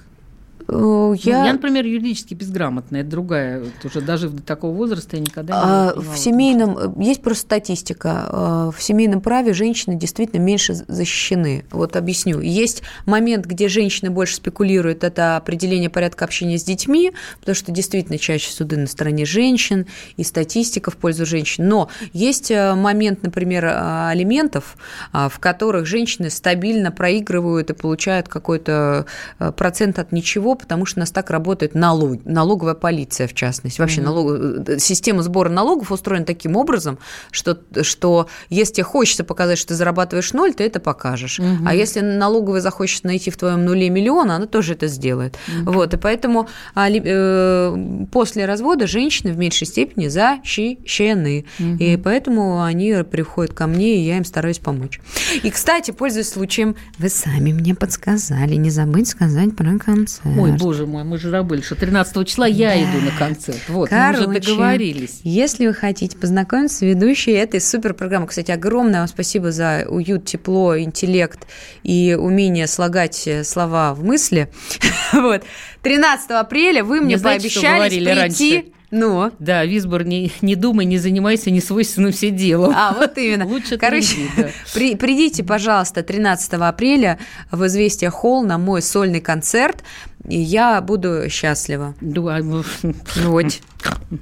Ну, 0.70 1.12
я... 1.14 1.46
Я, 1.46 1.52
например, 1.52 1.84
юридически 1.84 2.34
безграмотная, 2.34 3.00
это 3.00 3.10
другая, 3.10 3.60
вот 3.60 3.84
уже 3.84 4.00
дожив 4.00 4.32
до 4.32 4.42
такого 4.42 4.74
возраста, 4.74 5.16
я 5.16 5.22
никогда 5.22 5.54
не 5.54 5.60
А, 5.62 5.90
понимала, 5.92 6.14
В 6.14 6.18
семейном 6.18 6.78
э, 6.78 7.04
есть 7.04 7.22
просто 7.22 7.42
статистика. 7.42 8.26
э, 8.28 8.70
В 8.76 8.82
семейном 8.82 9.20
праве 9.20 9.52
женщины 9.52 9.96
действительно 9.96 10.40
меньше 10.40 10.74
защищены. 10.74 11.64
Вот 11.70 11.96
объясню. 11.96 12.40
Есть 12.40 12.82
момент, 13.06 13.46
где 13.46 13.68
женщины 13.68 14.10
больше 14.10 14.36
спекулируют, 14.36 15.04
это 15.04 15.36
определение 15.36 15.90
порядка 15.90 16.24
общения 16.24 16.58
с 16.58 16.64
детьми, 16.64 17.12
потому 17.40 17.54
что 17.54 17.72
действительно 17.72 18.18
чаще 18.18 18.50
суды 18.50 18.76
на 18.76 18.86
стороне 18.86 19.24
женщин 19.24 19.86
и 20.16 20.24
статистика 20.24 20.90
в 20.90 20.96
пользу 20.96 21.26
женщин. 21.26 21.68
Но 21.68 21.88
есть 22.12 22.50
э, 22.50 22.74
момент, 22.74 23.22
например, 23.22 23.64
э, 23.64 24.08
алиментов, 24.08 24.76
а, 25.12 25.28
в 25.28 25.38
которых 25.38 25.86
женщины 25.86 26.30
стабильно 26.30 26.90
проигрывают 26.92 27.70
и 27.70 27.74
получают 27.74 28.28
какой-то 28.28 29.06
э, 29.38 29.52
процент 29.52 29.98
от 29.98 30.12
ничего, 30.12 30.54
потому 30.60 30.86
что 30.86 30.98
у 30.98 31.00
нас 31.00 31.10
так 31.10 31.30
работает 31.30 31.74
налог, 31.74 32.24
налоговая 32.24 32.74
полиция, 32.74 33.26
в 33.26 33.34
частности. 33.34 33.80
Вообще 33.80 34.00
налог- 34.02 34.68
э, 34.68 34.78
система 34.78 35.22
сбора 35.22 35.48
налогов 35.48 35.90
устроена 35.92 36.24
таким 36.24 36.56
образом, 36.56 36.98
что, 37.30 37.58
что 37.82 38.28
если 38.48 38.74
тебе 38.74 38.84
хочется 38.84 39.24
показать, 39.24 39.58
что 39.58 39.68
ты 39.68 39.74
зарабатываешь 39.74 40.32
ноль, 40.32 40.54
ты 40.54 40.64
это 40.64 40.80
покажешь. 40.80 41.38
А 41.66 41.74
если 41.74 42.00
налоговая 42.00 42.60
захочет 42.60 43.04
найти 43.04 43.30
в 43.30 43.36
твоем 43.36 43.64
нуле 43.64 43.88
миллион, 43.90 44.30
она 44.30 44.46
тоже 44.46 44.74
это 44.74 44.86
сделает. 44.88 45.36
Вот, 45.62 45.94
и 45.94 45.96
поэтому 45.96 46.48
али- 46.74 47.02
э, 47.04 48.04
после 48.12 48.46
развода 48.46 48.86
женщины 48.86 49.32
в 49.32 49.36
меньшей 49.38 49.66
степени 49.66 50.08
защищены. 50.08 51.44
И 51.78 51.96
поэтому 51.96 52.62
они 52.62 52.94
приходят 53.10 53.54
ко 53.54 53.66
мне, 53.66 53.96
и 53.96 54.06
я 54.06 54.16
им 54.18 54.24
стараюсь 54.24 54.58
помочь. 54.58 55.00
И, 55.42 55.50
кстати, 55.50 55.90
пользуясь 55.90 56.28
случаем, 56.28 56.76
вы 56.98 57.08
сами 57.08 57.52
мне 57.52 57.74
подсказали, 57.74 58.54
не 58.56 58.70
забыть 58.70 59.08
сказать 59.08 59.56
про 59.56 59.78
концерт. 59.78 60.36
Ой, 60.42 60.52
боже 60.52 60.86
мой, 60.86 61.04
мы 61.04 61.18
же 61.18 61.30
забыли, 61.30 61.60
что 61.60 61.74
13 61.74 62.26
числа 62.26 62.46
я 62.46 62.80
иду 62.82 63.00
на 63.04 63.10
концерт. 63.18 63.58
Вот, 63.68 63.90
мы 63.90 64.10
уже 64.10 64.24
Короче, 64.24 64.40
договорились. 64.40 65.20
Если 65.24 65.66
вы 65.66 65.74
хотите 65.74 66.16
познакомиться 66.16 66.78
с 66.78 66.80
ведущей 66.82 67.32
этой 67.32 67.60
суперпрограммы, 67.60 68.26
кстати, 68.26 68.50
огромное 68.50 69.00
вам 69.00 69.08
спасибо 69.08 69.52
за 69.52 69.86
уют, 69.88 70.24
тепло, 70.24 70.78
интеллект 70.78 71.46
и 71.82 72.16
умение 72.18 72.66
слагать 72.66 73.26
э, 73.26 73.44
слова 73.44 73.94
в 73.94 74.04
мысли. 74.04 74.48
Вот. 75.12 75.42
13 75.82 76.30
апреля 76.30 76.84
вы 76.84 77.00
мне 77.00 77.14
Не 77.14 77.16
что 77.16 77.24
пообещали 77.24 78.04
прийти... 78.04 78.14
раньше? 78.14 78.64
Ну, 78.90 79.30
Да, 79.38 79.64
Висбор, 79.64 80.04
не, 80.04 80.32
не 80.40 80.56
думай, 80.56 80.84
не 80.84 80.98
занимайся 80.98 81.50
несвойственным 81.50 82.10
все 82.12 82.30
делом. 82.30 82.72
А, 82.76 82.92
вот 82.92 83.16
именно. 83.18 83.46
Лучше 83.48 83.78
Короче, 83.78 84.16
да. 84.36 84.48
при- 84.74 84.96
придите, 84.96 85.44
пожалуйста, 85.44 86.02
13 86.02 86.54
апреля 86.54 87.18
в 87.52 87.64
«Известия 87.66 88.10
Холл» 88.10 88.42
на 88.42 88.58
мой 88.58 88.82
сольный 88.82 89.20
концерт, 89.20 89.84
и 90.30 90.38
я 90.38 90.80
буду 90.80 91.28
счастлива. 91.28 91.94
Ну, 92.00 92.64
Вот. 93.16 93.60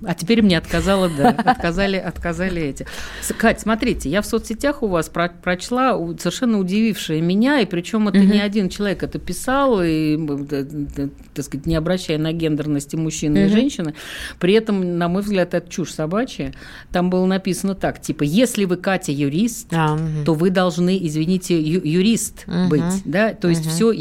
А 0.04 0.14
теперь 0.14 0.42
мне 0.42 0.58
отказала, 0.58 1.08
да, 1.08 1.30
отказали, 1.30 1.96
отказали 1.96 2.60
эти. 2.62 2.86
Кать, 3.38 3.60
смотрите, 3.60 4.10
я 4.10 4.20
в 4.22 4.26
соцсетях 4.26 4.82
у 4.82 4.86
вас 4.88 5.08
про- 5.08 5.30
прочла 5.30 5.98
совершенно 6.18 6.58
удивившее 6.58 7.22
меня, 7.22 7.60
и 7.60 7.64
причем 7.64 8.06
это 8.08 8.18
не 8.18 8.38
один 8.40 8.68
человек 8.68 9.02
это 9.02 9.18
писал, 9.18 9.80
и, 9.82 10.16
да, 10.18 10.58
да, 10.62 11.08
так 11.34 11.44
сказать, 11.44 11.66
не 11.66 11.74
обращая 11.74 12.18
на 12.18 12.32
гендерности 12.32 12.96
мужчины 12.96 13.46
и 13.46 13.48
женщины. 13.48 13.94
При 14.38 14.52
этом, 14.54 14.98
на 14.98 15.08
мой 15.08 15.22
взгляд, 15.22 15.54
это 15.54 15.68
чушь 15.70 15.92
собачья. 15.92 16.52
Там 16.92 17.08
было 17.08 17.24
написано 17.24 17.74
так, 17.74 18.00
типа, 18.00 18.24
если 18.24 18.66
вы, 18.66 18.76
Катя, 18.76 19.12
юрист, 19.12 19.68
А, 19.72 19.94
мгм. 19.96 20.24
то 20.24 20.34
вы 20.34 20.50
должны, 20.50 20.98
извините, 21.00 21.58
ю- 21.60 21.80
юрист 21.82 22.44
быть, 22.68 22.82
да, 23.06 23.32
то 23.32 23.48
есть 23.48 23.66
все, 23.66 23.92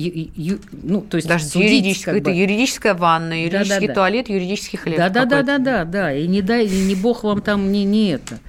ну, 0.84 1.02
то 1.02 1.16
есть 1.18 1.28
Даже 1.28 1.46
судить, 1.46 1.70
юридическая, 1.72 2.16
как 2.16 2.24
бы. 2.24 2.30
это 2.32 2.38
юридическая 2.38 2.94
ванна, 2.94 3.44
юридический 3.44 3.76
Да-да-да. 3.88 3.94
туалет, 3.94 4.30
юридический 4.30 4.78
хлеб. 4.78 4.98
Да, 4.98 5.10
да, 5.48 5.58
да, 5.58 5.86
да. 5.86 6.14
И 6.14 6.28
не 6.28 6.42
дай, 6.42 6.66
и 6.66 6.86
не 6.86 6.96
бог 6.96 7.24
вам 7.24 7.42
там 7.42 7.72
не, 7.72 7.86
не 7.86 8.12
это. 8.12 8.40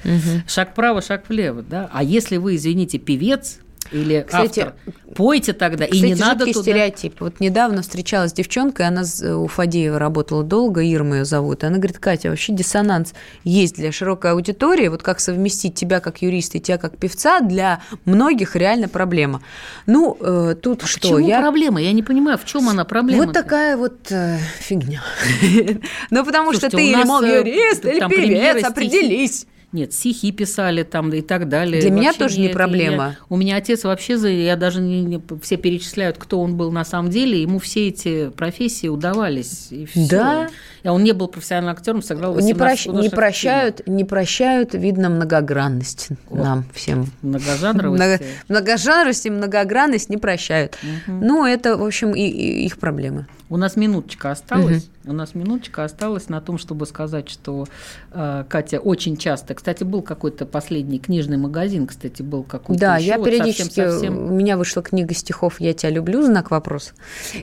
Шаг 0.47 0.73
вправо, 0.73 1.01
шаг 1.01 1.29
влево, 1.29 1.63
да. 1.63 1.89
А 1.93 2.03
если 2.03 2.37
вы, 2.37 2.57
извините, 2.57 2.99
певец 2.99 3.61
или 3.91 4.25
Кстати, 4.27 4.61
автор, 4.61 4.75
пойте 5.15 5.53
тогда, 5.53 5.85
и 5.85 5.93
Кстати, 5.93 6.11
не 6.11 6.15
надо 6.15 6.47
туда. 6.47 6.63
стереотип. 6.63 7.21
Вот 7.21 7.41
недавно 7.41 7.83
встречалась 7.83 8.31
с 8.31 8.35
девчонкой, 8.35 8.87
она 8.87 9.03
у 9.35 9.47
Фадеева 9.47 9.99
работала 9.99 10.43
долго, 10.43 10.83
Ирма 10.83 11.19
ее 11.19 11.25
зовут. 11.25 11.63
и 11.63 11.67
Она 11.67 11.79
говорит, 11.79 11.99
Катя, 11.99 12.31
вообще 12.31 12.53
диссонанс 12.53 13.15
есть 13.45 13.77
для 13.77 13.91
широкой 13.93 14.33
аудитории. 14.33 14.89
Вот 14.89 15.03
как 15.03 15.21
совместить 15.21 15.75
тебя 15.75 16.01
как 16.01 16.23
юриста 16.23 16.59
и 16.59 16.61
тебя 16.61 16.79
как 16.79 16.99
певца, 16.99 17.41
для 17.41 17.81
многих 18.05 18.57
реально 18.57 18.89
проблема. 18.89 19.43
Ну, 19.87 20.17
э, 20.21 20.55
тут 20.61 20.83
что? 20.83 21.01
Почему 21.01 21.19
я... 21.19 21.41
проблема? 21.41 21.81
Я 21.81 21.93
не 21.93 22.03
понимаю, 22.03 22.39
в 22.39 22.45
чем 22.45 22.69
она 22.69 22.85
проблема? 22.85 23.25
Вот 23.25 23.33
такая 23.33 23.77
вот 23.77 24.11
э, 24.11 24.39
фигня. 24.59 25.03
Ну, 26.11 26.25
потому 26.25 26.53
что 26.53 26.71
ты 26.71 26.83
или 26.83 27.25
э, 27.25 27.39
юрист, 27.39 27.85
или 27.85 28.09
певец, 28.09 28.65
определись. 28.65 29.47
Нет, 29.71 29.93
стихи 29.93 30.33
писали 30.33 30.83
там 30.83 31.13
и 31.13 31.21
так 31.21 31.47
далее. 31.49 31.83
Для 31.83 31.91
меня 31.91 32.05
Вообще 32.09 32.19
тоже 32.19 32.41
не 32.41 32.49
проблема. 32.49 33.05
я- 33.05 33.17
у 33.29 33.37
меня 33.37 33.57
отец 33.57 33.85
вообще, 33.85 34.15
я 34.45 34.57
даже 34.57 34.81
не, 34.81 35.03
не- 35.03 35.23
все 35.43 35.59
перечисляют, 35.59 36.17
кто 36.17 36.41
он 36.41 36.57
был 36.57 36.73
на 36.73 36.87
самом 36.87 37.11
деле. 37.11 37.43
Ему 37.43 37.59
все 37.59 37.89
эти 37.89 38.31
профессии 38.31 38.89
удавались. 38.89 39.69
И 39.71 39.85
всё. 39.85 40.09
Да. 40.09 40.49
И 40.83 40.89
он 40.89 41.05
не 41.05 41.13
был 41.13 41.29
профессиональным 41.29 41.73
актером, 41.75 42.01
сыграл 42.01 42.31
Не, 42.37 42.55
18 42.55 42.87
прощ- 42.87 43.03
не 43.03 43.09
прощают, 43.11 43.87
не 43.87 44.05
прощают, 44.05 44.73
видно, 44.73 45.11
многогранность 45.11 46.09
нам 46.31 46.65
всем. 46.73 47.05
фильмов. 47.05 47.09
Многожанровости. 47.21 48.03
Много- 48.03 48.25
Многожанрость 48.49 49.27
и 49.27 49.31
многогранность 49.31 50.09
не 50.09 50.17
прощают. 50.17 50.79
Ну, 51.07 51.45
это, 51.45 51.77
в 51.77 51.85
общем, 51.85 52.13
и, 52.15 52.23
и 52.23 52.65
их 52.65 52.79
проблемы. 52.79 53.27
У 53.51 53.57
нас 53.57 53.77
минуточка 53.77 54.31
осталась. 54.31 54.89
У 55.07 55.13
нас 55.15 55.35
минуточка 55.35 55.85
осталась 55.85 56.29
на 56.29 56.41
том, 56.43 56.59
чтобы 56.59 56.85
сказать, 56.85 57.31
что 57.31 57.67
э, 58.13 58.45
Катя 58.47 58.79
очень 58.79 59.17
часто, 59.17 59.55
кстати, 59.55 59.83
был 59.85 60.03
какой-то 60.03 60.45
последний 60.45 60.99
книжный 60.99 61.39
магазин, 61.39 61.87
кстати, 61.87 62.21
был 62.21 62.43
какой-то. 62.43 62.79
Да, 62.79 62.97
ещё 62.99 63.07
я 63.13 63.19
вот 63.19 63.25
периодически, 63.25 63.63
совсем-совсем- 63.63 64.19
у 64.19 64.35
меня 64.35 64.59
вышла 64.59 64.83
книга 64.83 65.15
стихов 65.15 65.61
«Я 65.61 65.73
тебя 65.73 65.91
люблю», 65.91 66.23
знак 66.23 66.51
вопроса. 66.51 66.93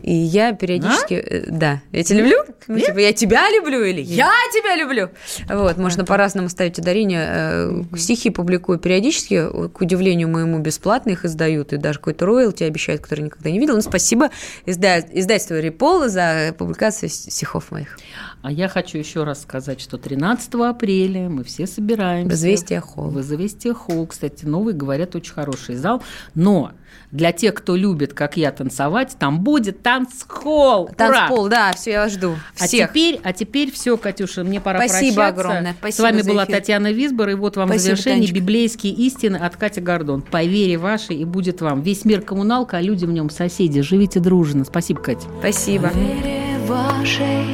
И 0.03 0.13
я 0.13 0.53
периодически, 0.53 1.15
э, 1.15 1.45
да, 1.49 1.81
я 1.91 2.03
тебя 2.03 2.19
люблю, 2.19 2.37
ну, 2.67 2.79
типа, 2.79 2.99
я 2.99 3.13
тебя 3.13 3.49
люблю 3.49 3.83
или 3.83 4.01
я 4.01 4.29
тебя 4.53 4.75
люблю. 4.75 5.09
Вот, 5.49 5.77
можно 5.77 6.05
по-разному 6.05 6.49
ставить 6.49 6.77
ударение. 6.77 7.25
Э, 7.27 7.81
Стихи 7.97 8.29
публикую 8.29 8.77
периодически, 8.77 9.43
к 9.69 9.81
удивлению 9.81 10.29
моему, 10.29 10.59
бесплатно 10.59 11.09
их 11.11 11.25
издают, 11.25 11.73
и 11.73 11.77
даже 11.77 11.97
какой-то 11.97 12.27
роялти 12.27 12.63
обещают, 12.63 13.01
который 13.01 13.21
никогда 13.21 13.49
не 13.49 13.57
видел. 13.57 13.73
Ну, 13.75 13.81
спасибо 13.81 14.29
изда- 14.67 15.03
издательству 15.11 15.55
«Репола» 15.95 16.09
за 16.09 16.53
публикацию 16.57 17.09
стихов 17.09 17.71
моих. 17.71 17.97
А 18.45 18.51
я 18.51 18.67
хочу 18.67 18.99
еще 18.99 19.23
раз 19.23 19.41
сказать, 19.41 19.81
что 19.81 19.97
13 19.97 20.53
апреля 20.53 21.29
мы 21.29 21.43
все 21.43 21.65
собираемся. 21.65 22.35
В 22.35 22.37
«Известия 22.37 22.79
Холл». 22.79 23.09
В 23.09 23.19
«Известия 23.21 23.73
Холл». 23.73 24.05
Кстати, 24.05 24.45
новый, 24.45 24.75
говорят, 24.75 25.15
очень 25.15 25.33
хороший 25.33 25.73
зал. 25.73 26.03
Но 26.35 26.71
для 27.09 27.31
тех, 27.31 27.55
кто 27.55 27.75
любит, 27.75 28.13
как 28.13 28.37
я, 28.37 28.51
танцевать, 28.51 29.15
там 29.17 29.39
будет 29.39 29.81
танцхолл. 29.81 30.91
Танцпол, 30.95 31.47
да, 31.49 31.73
все, 31.73 31.93
я 31.93 32.03
вас 32.03 32.11
жду. 32.13 32.35
А 32.59 32.65
Всех. 32.67 32.91
теперь, 32.91 33.19
а 33.23 33.33
теперь 33.33 33.71
все, 33.71 33.97
Катюша, 33.97 34.43
мне 34.43 34.61
пора 34.61 34.77
Спасибо 34.87 35.15
прощаться. 35.15 35.41
огромное. 35.41 35.73
С 35.73 35.77
Спасибо 35.77 36.03
вами 36.03 36.21
за 36.21 36.29
была 36.29 36.43
эфир. 36.43 36.55
Татьяна 36.55 36.91
Висбор, 36.91 37.29
и 37.29 37.33
вот 37.33 37.57
вам 37.57 37.65
в 37.65 37.69
Спасибо, 37.71 37.95
завершение 37.95 38.27
Танечка. 38.27 38.35
библейские 38.35 38.93
истины 38.93 39.37
от 39.37 39.55
Кати 39.55 39.81
Гордон. 39.81 40.21
По 40.21 40.43
вере 40.43 40.77
вашей 40.77 41.15
и 41.15 41.25
будет 41.25 41.61
вам. 41.61 41.81
Весь 41.81 42.05
мир 42.05 42.21
коммуналка, 42.21 42.77
а 42.77 42.81
люди 42.81 43.05
в 43.05 43.11
нем 43.11 43.31
соседи. 43.31 43.81
Живите 43.81 44.19
дружно. 44.19 44.65
Спасибо, 44.65 45.01
Катя. 45.01 45.27
Спасибо. 45.39 45.89
вере 45.95 46.59
вашей, 46.67 47.45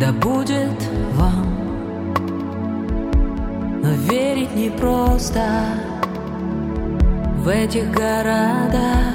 да 0.00 0.12
будет 0.12 0.90
вам. 1.14 1.46
Но 3.82 3.90
верить 4.10 4.54
непросто. 4.54 5.44
В 7.38 7.48
этих 7.48 7.90
городах. 7.90 9.14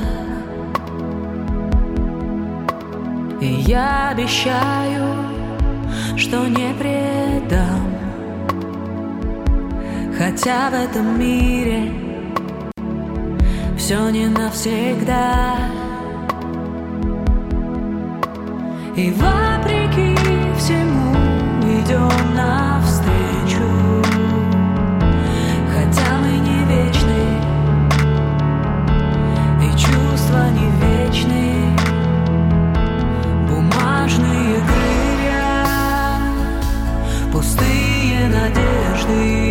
И 3.41 3.47
я 3.47 4.09
обещаю, 4.09 5.15
что 6.15 6.45
не 6.47 6.73
предам. 6.73 7.99
Хотя 10.17 10.69
в 10.69 10.73
этом 10.73 11.17
мире 11.17 11.91
все 13.77 14.09
не 14.09 14.27
навсегда. 14.27 15.55
И 18.95 19.11
вопреки 19.11 19.88
идем 21.89 22.35
навстречу. 22.35 23.63
Хотя 25.73 26.17
мы 26.21 26.37
не 26.37 26.63
вечны 26.65 27.21
И 29.63 29.71
чувства 29.71 30.49
не 30.51 30.69
вечны. 30.83 31.75
Бумажные 33.49 34.61
крылья 34.67 35.65
Пустые 37.31 38.27
надежды. 38.27 39.49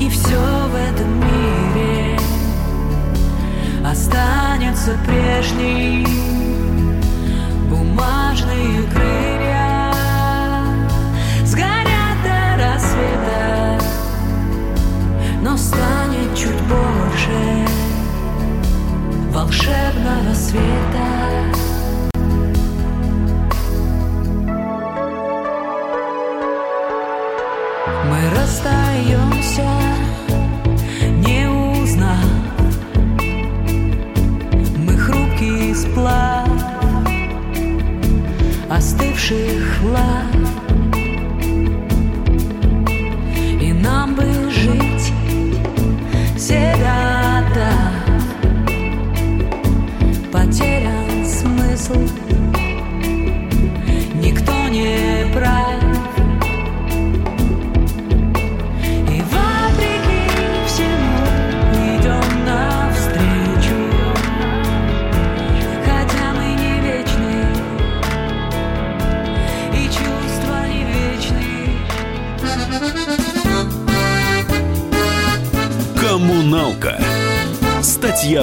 И 0.00 0.08
все 0.10 0.36
в 0.36 0.74
этом 0.74 1.10
мире 1.16 2.18
Останется 3.84 4.98
прежним 5.06 6.04
бумажные 7.70 8.82
крылья 8.92 9.17